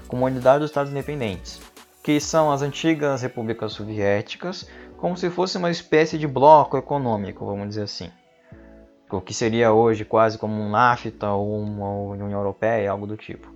[0.06, 1.60] Comunidade dos Estados Independentes,
[2.00, 7.70] que são as antigas repúblicas soviéticas, como se fosse uma espécie de bloco econômico, vamos
[7.70, 8.12] dizer assim.
[9.10, 13.52] O que seria hoje quase como um NAFTA ou uma União Europeia, algo do tipo.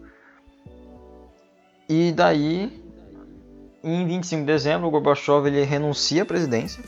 [1.89, 2.83] E daí,
[3.85, 6.83] em 25 de dezembro, o Gorbachev ele renuncia à presidência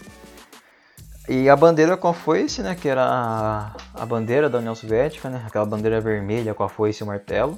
[1.29, 5.43] e a bandeira com a foice, né, que era a, bandeira da União Soviética, né,
[5.47, 7.57] aquela bandeira vermelha com a foice e o martelo,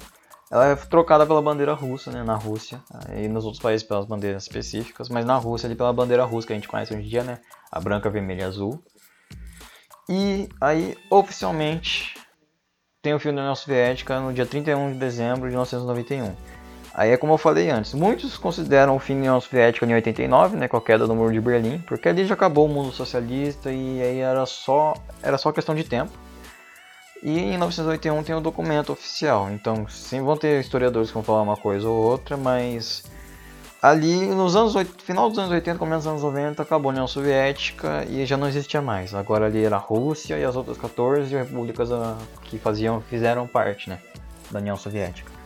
[0.51, 2.81] ela é trocada pela bandeira russa, né, na Rússia,
[3.15, 6.53] e nos outros países pelas bandeiras específicas, mas na Rússia ali pela bandeira russa que
[6.53, 7.39] a gente conhece hoje em dia, né,
[7.71, 8.83] a branca, vermelha e azul.
[10.09, 12.15] E aí, oficialmente,
[13.01, 16.35] tem o fim da União Soviética no dia 31 de dezembro de 1991.
[16.93, 20.57] Aí é como eu falei antes, muitos consideram o fim da União Soviética em 89,
[20.57, 23.71] né, com a queda do Muro de Berlim, porque ali já acabou o mundo socialista
[23.71, 26.11] e aí era só, era só questão de tempo.
[27.21, 31.41] E em 1981 tem o documento oficial, então sim vão ter historiadores que vão falar
[31.41, 33.03] uma coisa ou outra, mas
[33.81, 34.73] ali nos anos
[35.03, 38.47] final dos anos 80, começo dos anos 90, acabou a União Soviética e já não
[38.47, 39.13] existia mais.
[39.13, 43.89] Agora ali era a Rússia e as outras 14 repúblicas ah, que faziam, fizeram parte,
[43.89, 43.99] né,
[44.49, 45.38] da União Soviética.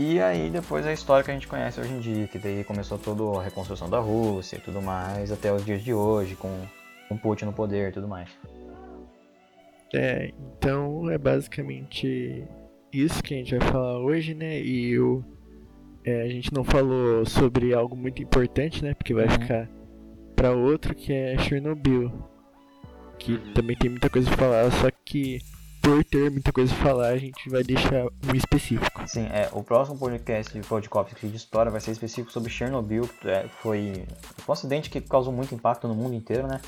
[0.00, 2.96] E aí depois a história que a gente conhece hoje em dia, que daí começou
[2.96, 6.56] toda a reconstrução da Rússia e tudo mais, até os dias de hoje, com,
[7.08, 8.30] com Putin no poder e tudo mais.
[9.92, 12.44] É, então é basicamente
[12.92, 14.60] isso que a gente vai falar hoje, né?
[14.60, 15.24] E o,
[16.04, 18.94] é, a gente não falou sobre algo muito importante, né?
[18.94, 19.32] Porque vai uhum.
[19.32, 19.68] ficar
[20.36, 22.12] para outro, que é Chernobyl.
[23.18, 23.52] Que uhum.
[23.52, 25.40] também tem muita coisa pra falar, só que
[25.80, 29.02] por ter muita coisa pra falar, a gente vai deixar um específico.
[29.06, 33.28] Sim, é, o próximo podcast de Podcast de História vai ser específico sobre Chernobyl, que
[33.28, 34.04] é, foi
[34.46, 36.60] um acidente que causou muito impacto no mundo inteiro, né?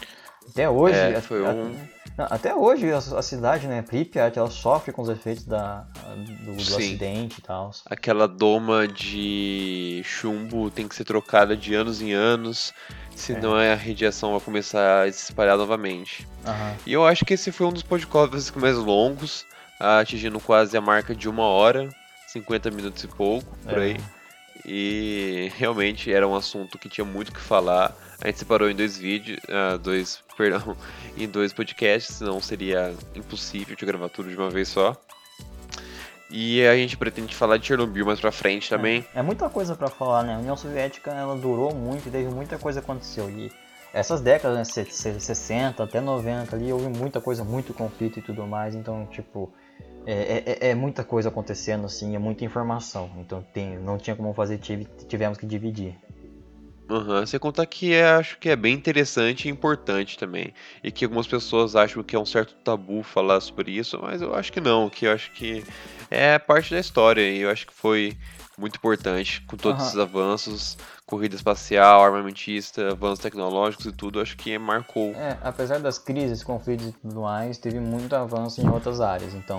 [0.48, 1.74] Até hoje, é, foi a, um...
[2.18, 5.86] até hoje a, a, cidade, né, Pripyat, ela sofre com os efeitos da,
[6.16, 7.70] do, do acidente e tal.
[7.86, 12.72] Aquela doma de chumbo tem que ser trocada de anos em anos,
[13.14, 13.72] senão é.
[13.72, 16.26] a radiação vai começar a se espalhar novamente.
[16.46, 16.76] Uhum.
[16.86, 19.44] E eu acho que esse foi um dos podcasts mais longos,
[19.78, 21.88] atingindo quase a marca de uma hora,
[22.28, 23.84] 50 minutos e pouco, por é.
[23.84, 23.96] aí.
[24.64, 27.96] E realmente era um assunto que tinha muito o que falar.
[28.22, 30.76] A gente separou em dois vídeos, uh, dois, perdão,
[31.16, 34.96] em dois podcasts, senão seria impossível de gravar tudo de uma vez só.
[36.30, 39.04] E a gente pretende falar de Chernobyl mais pra frente é, também.
[39.14, 40.36] É, é muita coisa para falar, né?
[40.36, 43.28] A União Soviética ela durou muito e teve muita coisa aconteceu.
[43.28, 43.50] E
[43.92, 48.76] essas décadas, né, 60 até 90 ali, houve muita coisa, muito conflito e tudo mais.
[48.76, 49.52] Então, tipo,
[50.06, 53.10] é, é, é, muita coisa acontecendo, assim, é muita informação.
[53.18, 55.98] Então tem, não tinha como fazer, tive, tivemos que dividir.
[57.20, 60.52] Você contar que é, acho que é bem interessante e importante também.
[60.82, 64.34] E que algumas pessoas acham que é um certo tabu falar sobre isso, mas eu
[64.34, 65.64] acho que não, que eu acho que
[66.10, 68.16] é parte da história e eu acho que foi
[68.58, 70.76] muito importante com todos esses avanços,
[71.06, 75.14] corrida espacial, armamentista, avanços tecnológicos e tudo, acho que marcou.
[75.14, 79.56] É, apesar das crises, conflitos e tudo mais, teve muito avanço em outras áreas, então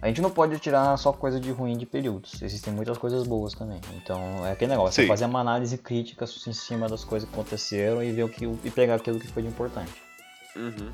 [0.00, 2.42] a gente não pode tirar só coisa de ruim de períodos.
[2.42, 3.80] Existem muitas coisas boas também.
[3.96, 8.02] Então é aquele negócio, é fazer uma análise crítica em cima das coisas que aconteceram
[8.02, 9.92] e ver o que e pegar aquilo que foi de importante.
[10.56, 10.90] Uhum.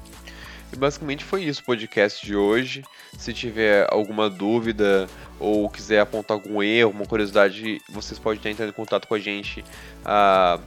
[0.72, 2.84] E basicamente foi isso o podcast de hoje.
[3.18, 8.68] Se tiver alguma dúvida ou quiser apontar algum erro, alguma curiosidade, vocês podem estar entrando
[8.68, 9.64] em contato com a gente,
[10.04, 10.60] uh,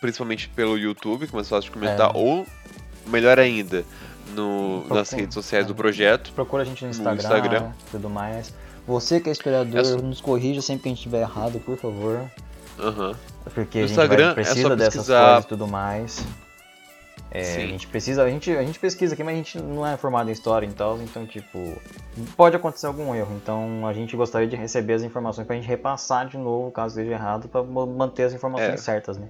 [0.00, 2.18] principalmente pelo YouTube, que é mais fácil de comentar, é.
[2.18, 2.46] ou
[3.06, 3.84] melhor ainda,
[4.28, 5.68] no, Procura, nas redes sociais é.
[5.68, 6.32] do projeto.
[6.32, 7.72] Procura a gente no Instagram, no Instagram.
[7.90, 8.52] tudo mais.
[8.86, 12.30] Você que é historiador, é nos corrija sempre que a gente estiver errado, por favor.
[12.78, 13.14] Uhum.
[13.54, 16.24] Porque no a gente vai, precisa é dessas coisas e tudo mais.
[17.30, 19.96] É, a gente precisa, a gente, a gente pesquisa aqui, mas a gente não é
[19.96, 21.58] formado em história e tal, então tipo,
[22.36, 23.34] pode acontecer algum erro.
[23.42, 27.16] Então a gente gostaria de receber as informações pra gente repassar de novo, caso esteja
[27.16, 28.76] errado, para manter as informações é.
[28.76, 29.26] certas, né?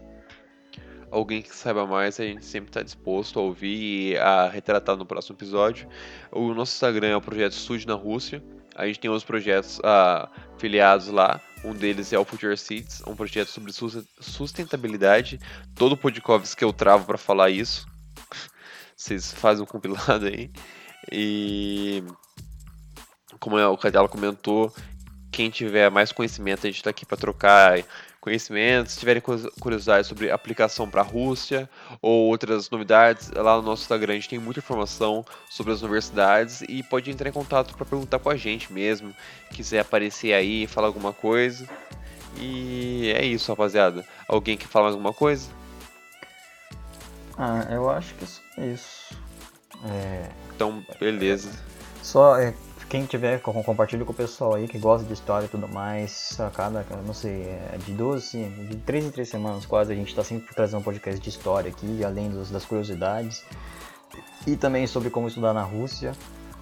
[1.14, 5.06] Alguém que saiba mais, a gente sempre está disposto a ouvir e a retratar no
[5.06, 5.88] próximo episódio.
[6.32, 8.42] O nosso Instagram é o projeto Estude na Rússia.
[8.74, 11.40] A gente tem outros projetos uh, filiados lá.
[11.64, 13.72] Um deles é o Future Seeds, um projeto sobre
[14.20, 15.38] sustentabilidade.
[15.76, 17.86] Todo podcast que eu travo para falar isso.
[18.96, 20.50] Vocês fazem um compilado aí.
[21.12, 22.02] E
[23.38, 24.74] como é, o Cadela comentou,
[25.30, 27.84] quem tiver mais conhecimento, a gente está aqui para trocar
[28.24, 29.22] conhecimentos, se tiverem
[29.60, 31.68] curiosidade sobre aplicação para a Rússia
[32.00, 36.62] ou outras novidades, lá no nosso Instagram a gente tem muita informação sobre as universidades
[36.62, 39.14] e pode entrar em contato para perguntar com a gente mesmo,
[39.50, 41.68] quiser aparecer aí, falar alguma coisa.
[42.40, 44.06] E é isso, rapaziada.
[44.26, 45.50] Alguém quer falar alguma coisa?
[47.36, 48.24] Ah, eu acho que
[48.58, 49.14] é isso.
[49.84, 50.30] É...
[50.54, 51.50] Então, beleza.
[52.02, 52.54] Só é,
[52.94, 56.38] quem tiver, compartilha com o pessoal aí que gosta de história e tudo mais.
[56.38, 59.96] A cada, não sei, é de duas, assim, de três em três semanas quase, a
[59.96, 63.44] gente está sempre trazendo um podcast de história aqui, além dos, das curiosidades.
[64.46, 66.12] E também sobre como estudar na Rússia.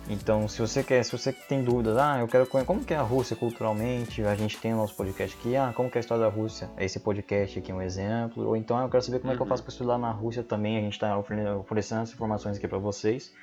[0.09, 2.97] Então, se você quer, se você tem dúvidas, ah, eu quero conhecer como que é
[2.97, 6.01] a Rússia culturalmente, a gente tem o nosso podcast aqui, ah, como que é a
[6.01, 6.70] história da Rússia?
[6.78, 8.47] Esse podcast aqui é um exemplo.
[8.49, 9.35] Ou então, ah, eu quero saber como uhum.
[9.35, 12.57] é que eu faço para estudar na Rússia também, a gente está oferecendo essas informações
[12.57, 13.35] aqui para vocês.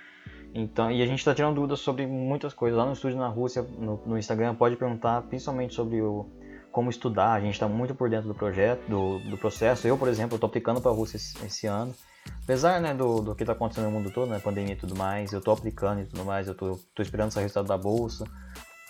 [0.54, 2.78] Então, e a gente está tirando dúvidas sobre muitas coisas.
[2.78, 6.26] Lá no estúdio na Rússia, no, no Instagram, pode perguntar principalmente sobre o,
[6.72, 7.34] como estudar.
[7.34, 9.88] A gente está muito por dentro do projeto, do, do processo.
[9.88, 11.94] Eu, por exemplo, estou aplicando para a Rússia esse, esse, ano.
[12.44, 15.32] Apesar né, do, do que está acontecendo no mundo todo, né, pandemia e tudo mais,
[15.32, 16.48] eu estou aplicando e tudo mais.
[16.48, 18.26] Eu estou esperando o resultado da bolsa.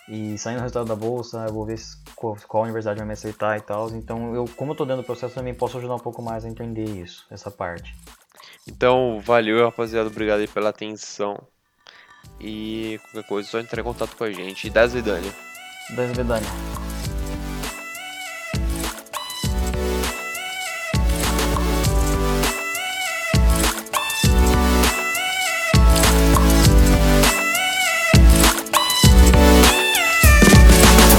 [0.08, 1.78] E saindo o resultado da bolsa, eu vou ver
[2.16, 3.90] qual, qual universidade vai me aceitar e tal.
[3.90, 6.48] Então, eu, como eu estou dentro do processo, também posso ajudar um pouco mais a
[6.48, 7.94] entender isso, essa parte.
[8.66, 10.08] Então, valeu, rapaziada.
[10.08, 11.40] Obrigado aí pela atenção.
[12.40, 14.70] E qualquer coisa, só entrar em contato com a gente.
[14.70, 15.32] Das Vidani.
[15.94, 16.46] Das Vidani.